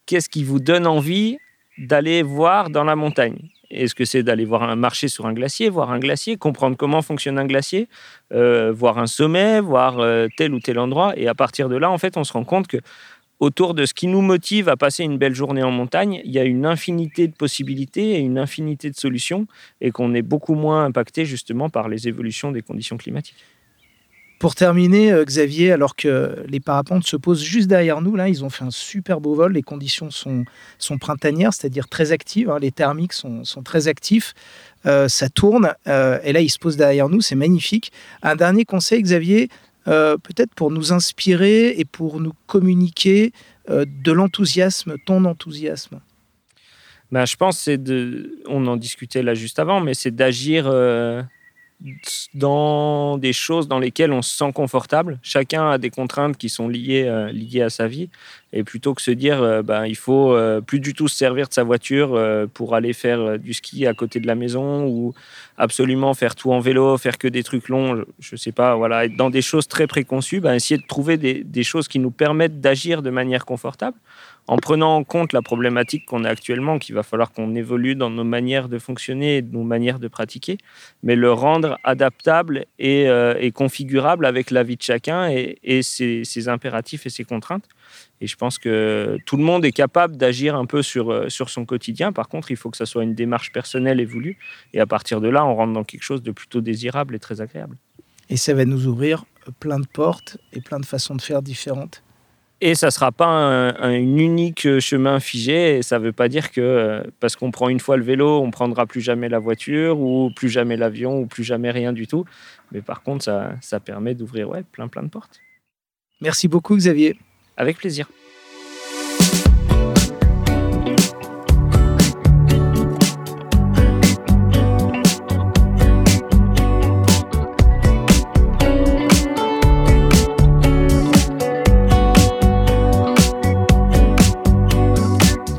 qu'est-ce 0.07 0.27
qui 0.27 0.43
vous 0.43 0.59
donne 0.59 0.87
envie 0.87 1.37
d'aller 1.77 2.23
voir 2.23 2.71
dans 2.71 2.83
la 2.83 2.95
montagne? 2.95 3.49
Est-ce 3.69 3.93
que 3.93 4.05
c'est 4.05 4.23
d'aller 4.23 4.45
voir 4.45 4.63
un 4.63 4.75
marché 4.75 5.07
sur 5.07 5.25
un 5.25 5.33
glacier, 5.33 5.69
voir 5.69 5.91
un 5.91 5.99
glacier, 5.99 6.37
comprendre 6.37 6.77
comment 6.77 7.01
fonctionne 7.01 7.37
un 7.37 7.45
glacier, 7.45 7.89
euh, 8.33 8.71
voir 8.71 8.97
un 8.97 9.07
sommet, 9.07 9.59
voir 9.59 9.99
euh, 9.99 10.27
tel 10.37 10.53
ou 10.53 10.59
tel 10.59 10.79
endroit? 10.79 11.13
Et 11.17 11.27
à 11.27 11.35
partir 11.35 11.69
de 11.69 11.75
là, 11.75 11.91
en 11.91 11.97
fait, 11.97 12.17
on 12.17 12.23
se 12.23 12.33
rend 12.33 12.43
compte 12.43 12.67
que 12.67 12.77
autour 13.39 13.73
de 13.73 13.85
ce 13.85 13.93
qui 13.93 14.07
nous 14.07 14.21
motive 14.21 14.69
à 14.69 14.77
passer 14.77 15.03
une 15.03 15.17
belle 15.17 15.35
journée 15.35 15.63
en 15.63 15.71
montagne, 15.71 16.21
il 16.23 16.31
y 16.31 16.39
a 16.39 16.43
une 16.43 16.65
infinité 16.65 17.27
de 17.27 17.33
possibilités 17.33 18.15
et 18.15 18.19
une 18.19 18.37
infinité 18.37 18.89
de 18.89 18.95
solutions 18.95 19.47
et 19.81 19.91
qu'on 19.91 20.13
est 20.13 20.21
beaucoup 20.21 20.55
moins 20.55 20.85
impacté 20.85 21.25
justement 21.25 21.69
par 21.69 21.89
les 21.89 22.07
évolutions 22.07 22.51
des 22.51 22.61
conditions 22.61 22.97
climatiques. 22.97 23.45
Pour 24.37 24.53
terminer, 24.53 25.13
euh, 25.13 25.23
Xavier, 25.23 25.71
alors 25.71 25.95
que 25.95 26.43
les 26.47 26.59
parapentes 26.59 27.05
se 27.05 27.15
posent 27.15 27.41
juste 27.41 27.67
derrière 27.67 28.01
nous, 28.01 28.15
là, 28.15 28.27
ils 28.27 28.43
ont 28.43 28.49
fait 28.49 28.65
un 28.65 28.71
super 28.71 29.21
beau 29.21 29.33
vol. 29.33 29.53
Les 29.53 29.61
conditions 29.61 30.11
sont, 30.11 30.45
printanières, 30.99 31.53
c'est-à-dire 31.53 31.87
très 31.87 32.11
actives. 32.11 32.49
Hein. 32.49 32.59
les 32.59 32.71
thermiques 32.71 33.13
sont, 33.13 33.43
très 33.63 33.87
actifs. 33.87 34.33
Euh, 34.85 35.07
ça 35.07 35.29
tourne. 35.29 35.73
Euh, 35.87 36.19
et 36.23 36.33
là, 36.33 36.41
ils 36.41 36.49
se 36.49 36.59
posent 36.59 36.75
derrière 36.75 37.07
nous. 37.07 37.21
C'est 37.21 37.35
magnifique. 37.35 37.93
Un 38.23 38.35
dernier 38.35 38.65
conseil, 38.65 39.01
Xavier, 39.01 39.47
euh, 39.87 40.17
peut-être 40.17 40.53
pour 40.55 40.71
nous 40.71 40.93
inspirer 40.93 41.69
et 41.77 41.85
pour 41.85 42.19
nous 42.19 42.33
communiquer 42.47 43.31
euh, 43.69 43.85
de 44.03 44.11
l'enthousiasme, 44.11 44.95
ton 45.05 45.25
enthousiasme 45.25 45.99
ben, 47.11 47.25
Je 47.25 47.35
pense 47.35 47.59
c'est 47.59 47.77
de, 47.77 48.41
on 48.47 48.65
en 48.67 48.77
discutait 48.77 49.21
là 49.21 49.35
juste 49.35 49.59
avant, 49.59 49.81
mais 49.81 49.93
c'est 49.93 50.15
d'agir 50.15 50.65
euh, 50.67 51.21
dans 52.33 53.17
des 53.19 53.33
choses 53.33 53.67
dans 53.67 53.79
lesquelles 53.79 54.11
on 54.11 54.21
se 54.21 54.35
sent 54.35 54.51
confortable. 54.53 55.19
Chacun 55.21 55.69
a 55.69 55.77
des 55.77 55.91
contraintes 55.91 56.37
qui 56.37 56.49
sont 56.49 56.67
liées, 56.67 57.29
liées 57.31 57.61
à 57.61 57.69
sa 57.69 57.87
vie. 57.87 58.09
Et 58.53 58.63
plutôt 58.63 58.93
que 58.93 59.01
se 59.01 59.11
dire, 59.11 59.41
euh, 59.41 59.61
ben, 59.61 59.85
il 59.85 59.95
faut 59.95 60.33
euh, 60.33 60.61
plus 60.61 60.79
du 60.79 60.93
tout 60.93 61.07
se 61.07 61.17
servir 61.17 61.47
de 61.47 61.53
sa 61.53 61.63
voiture 61.63 62.19
pour 62.53 62.75
aller 62.75 62.93
faire 62.93 63.37
du 63.39 63.53
ski 63.53 63.85
à 63.85 63.93
côté 63.93 64.19
de 64.19 64.27
la 64.27 64.35
maison 64.35 64.85
ou 64.85 65.13
absolument 65.57 66.13
faire 66.13 66.35
tout 66.35 66.51
en 66.51 66.59
vélo, 66.59 66.97
faire 66.97 67.17
que 67.17 67.27
des 67.27 67.43
trucs 67.43 67.69
longs, 67.69 68.03
je 68.19 68.35
sais 68.35 68.51
pas, 68.51 68.75
voilà, 68.75 69.05
être 69.05 69.15
dans 69.15 69.29
des 69.29 69.41
choses 69.41 69.67
très 69.67 69.87
préconçues, 69.87 70.39
ben, 70.39 70.53
essayer 70.53 70.79
de 70.79 70.87
trouver 70.87 71.17
des, 71.17 71.63
choses 71.63 71.87
qui 71.87 71.99
nous 71.99 72.11
permettent 72.11 72.61
d'agir 72.61 73.01
de 73.01 73.09
manière 73.09 73.45
confortable 73.45 73.97
en 74.47 74.57
prenant 74.57 74.95
en 74.95 75.03
compte 75.03 75.33
la 75.33 75.41
problématique 75.41 76.05
qu'on 76.05 76.23
a 76.23 76.29
actuellement, 76.29 76.77
qu'il 76.77 76.93
va 76.93 77.03
falloir 77.03 77.31
qu'on 77.31 77.55
évolue 77.55 77.95
dans 77.95 78.11
nos 78.11 78.23
manières 78.23 78.69
de 78.69 78.77
fonctionner 78.77 79.37
et 79.37 79.41
nos 79.41 79.63
manières 79.63 79.97
de 79.97 80.07
pratiquer, 80.07 80.57
mais 81.01 81.15
le 81.15 81.31
rendre 81.31 81.79
adaptable 81.83 82.65
et, 82.77 83.09
euh, 83.09 83.49
configurable 83.51 84.25
avec 84.25 84.51
la 84.51 84.63
vie 84.63 84.75
de 84.75 84.81
chacun 84.81 85.29
et, 85.29 85.81
ses, 85.81 86.47
impératifs 86.47 87.05
et 87.05 87.09
ses 87.09 87.23
contraintes. 87.23 87.67
Et 88.21 88.27
je 88.27 88.35
pense 88.35 88.57
que 88.57 89.17
tout 89.25 89.37
le 89.37 89.43
monde 89.43 89.65
est 89.65 89.71
capable 89.71 90.17
d'agir 90.17 90.55
un 90.55 90.65
peu 90.65 90.81
sur, 90.81 91.11
euh, 91.11 91.29
sur 91.29 91.49
son 91.49 91.65
quotidien. 91.65 92.11
Par 92.11 92.27
contre, 92.27 92.51
il 92.51 92.57
faut 92.57 92.69
que 92.69 92.77
ça 92.77 92.85
soit 92.85 93.03
une 93.03 93.15
démarche 93.15 93.51
personnelle 93.51 93.99
et 93.99 94.05
voulue. 94.05 94.37
Et 94.73 94.79
à 94.79 94.85
partir 94.85 95.21
de 95.21 95.27
là, 95.27 95.45
on 95.45 95.55
rentre 95.55 95.73
dans 95.73 95.83
quelque 95.83 96.03
chose 96.03 96.23
de 96.23 96.31
plutôt 96.31 96.61
désirable 96.61 97.15
et 97.15 97.19
très 97.19 97.41
agréable. 97.41 97.77
Et 98.29 98.37
ça 98.37 98.53
va 98.53 98.65
nous 98.65 98.87
ouvrir 98.87 99.25
plein 99.59 99.79
de 99.79 99.87
portes 99.87 100.37
et 100.53 100.61
plein 100.61 100.79
de 100.79 100.85
façons 100.85 101.15
de 101.15 101.21
faire 101.21 101.41
différentes. 101.41 102.01
Et 102.61 102.73
ça 102.73 102.87
ne 102.87 102.91
sera 102.91 103.11
pas 103.11 103.27
un, 103.27 103.93
unique 103.93 104.79
chemin 104.79 105.19
figé. 105.19 105.77
Et 105.77 105.81
ça 105.81 105.99
ne 105.99 106.05
veut 106.05 106.13
pas 106.13 106.29
dire 106.29 106.51
que 106.51 106.61
euh, 106.61 107.03
parce 107.19 107.35
qu'on 107.35 107.51
prend 107.51 107.69
une 107.69 107.79
fois 107.79 107.97
le 107.97 108.03
vélo, 108.03 108.41
on 108.41 108.47
ne 108.47 108.51
prendra 108.51 108.85
plus 108.85 109.01
jamais 109.01 109.29
la 109.29 109.39
voiture 109.39 109.99
ou 109.99 110.31
plus 110.35 110.49
jamais 110.49 110.77
l'avion 110.77 111.19
ou 111.19 111.25
plus 111.27 111.43
jamais 111.43 111.71
rien 111.71 111.91
du 111.91 112.07
tout. 112.07 112.25
Mais 112.71 112.81
par 112.81 113.03
contre, 113.03 113.25
ça, 113.25 113.53
ça 113.61 113.79
permet 113.79 114.15
d'ouvrir 114.15 114.49
ouais, 114.49 114.63
plein 114.71 114.87
plein 114.87 115.03
de 115.03 115.09
portes. 115.09 115.41
Merci 116.21 116.47
beaucoup 116.47 116.75
Xavier. 116.77 117.19
Avec 117.57 117.77
plaisir. 117.77 118.07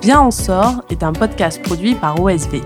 Bien 0.06 0.20
en 0.20 0.30
sort 0.30 0.84
est 0.88 1.02
un 1.02 1.12
podcast 1.12 1.60
produit 1.62 1.96
par 1.96 2.20
OSV. 2.22 2.62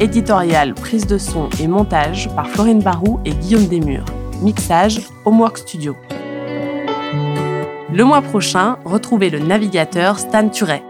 Éditorial, 0.00 0.72
prise 0.72 1.06
de 1.06 1.18
son 1.18 1.50
et 1.60 1.66
montage 1.66 2.34
par 2.34 2.48
Florine 2.48 2.80
Barou 2.80 3.20
et 3.26 3.32
Guillaume 3.32 3.66
Desmurs. 3.66 4.06
Mixage, 4.40 5.00
Homework 5.26 5.58
Studio. 5.58 5.94
Le 7.90 8.04
mois 8.04 8.20
prochain, 8.20 8.76
retrouvez 8.84 9.30
le 9.30 9.38
navigateur 9.38 10.18
Stan 10.18 10.48
Turet. 10.50 10.82